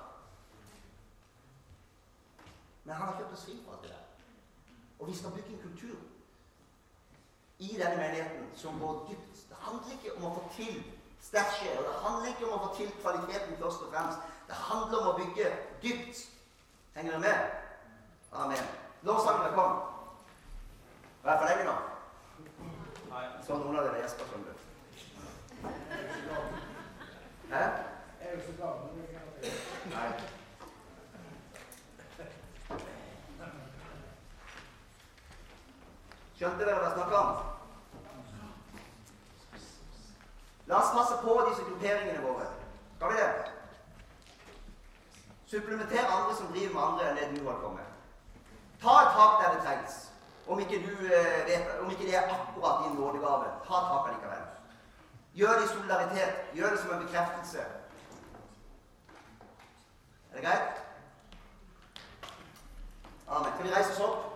Men 2.83 2.95
han 2.95 3.07
har 3.07 3.17
kjøpt 3.19 3.37
oss 3.37 3.45
fri 3.45 3.55
fra 3.65 3.75
alt 3.75 3.85
det 3.85 3.91
der. 3.91 4.03
Og 4.99 5.07
vi 5.09 5.15
skal 5.17 5.31
bygge 5.35 5.53
en 5.53 5.63
kultur 5.63 5.95
i 7.59 7.69
denne 7.79 7.97
menigheten 7.97 8.49
som 8.55 8.79
går 8.79 9.05
dypt. 9.09 9.43
Det 9.49 9.57
handler 9.65 9.97
ikke 9.97 10.15
om 10.17 10.27
å 10.27 10.33
få 10.37 10.43
til 10.55 10.83
stæsjer, 11.23 11.77
og 11.79 11.83
det 11.87 11.99
handler 12.05 12.31
ikke 12.31 12.47
om 12.47 12.55
å 12.57 12.61
få 12.65 12.71
til 12.77 12.91
kvaliteten 13.01 13.59
først 13.61 13.85
og 13.85 13.93
fremst. 13.93 14.31
Det 14.47 14.59
handler 14.67 14.97
om 15.01 15.11
å 15.11 15.17
bygge 15.19 15.51
dypt. 15.83 16.25
Henger 16.95 17.11
dere 17.11 17.23
med? 17.23 17.37
Amen. 18.33 18.65
Lovsangene 19.03 19.55
kom. 19.55 19.79
Var 21.23 21.31
jeg 21.31 21.39
for 21.39 21.49
lenge 21.51 21.65
nå? 21.71 21.75
Så 23.45 23.57
noen 23.59 23.77
av 23.77 23.87
dere 23.87 24.01
gjesper, 24.03 24.27
skjønner 24.29 24.51
du. 24.51 24.52
Hæ? 27.51 27.63
Nei. 29.93 30.09
Skjønte 36.37 36.65
dere 36.65 36.79
hva 36.79 36.87
jeg 36.87 36.95
snakka 36.97 37.17
om? 37.23 37.33
La 40.67 40.79
oss 40.79 40.93
passe 40.95 41.19
på 41.21 41.35
disse 41.49 41.65
grupperingene 41.67 42.23
våre. 42.23 42.47
Skal 42.95 43.11
vi 43.11 43.19
det? 43.19 43.31
Supplementer 45.53 46.07
andre 46.07 46.35
som 46.35 46.49
driver 46.53 46.73
med 46.73 46.83
andre 46.87 47.09
enn 47.09 47.19
det 47.19 47.41
du 47.41 47.49
har 47.49 47.59
kommet. 47.61 47.89
Ta 48.81 48.95
et 49.03 49.13
tak 49.17 49.37
der 49.41 49.53
det 49.53 49.61
trengs. 49.67 49.99
Om 50.47 50.59
ikke, 50.59 50.81
du 50.87 50.93
eh, 51.07 51.45
vet, 51.47 51.69
om 51.81 51.91
ikke 51.91 52.07
det 52.07 52.15
er 52.15 52.31
akkurat 52.35 52.81
din 52.83 52.97
nådegave, 52.99 53.51
ta 53.67 53.83
tak 53.89 54.09
allikevel. 54.09 54.42
Gjør 55.33 55.59
det 55.59 55.65
i 55.65 55.67
solidaritet. 55.67 56.35
Gjør 56.53 56.69
det 56.69 56.79
som 56.79 56.93
en 56.93 57.05
bekreftelse. 57.05 57.59
Er 60.31 60.35
det 60.35 60.43
greit? 60.45 60.81
Amen. 63.27 63.51
Kan 63.57 63.65
vi 63.65 63.73
reise 63.73 63.91
oss 63.91 63.99
opp? 63.99 64.32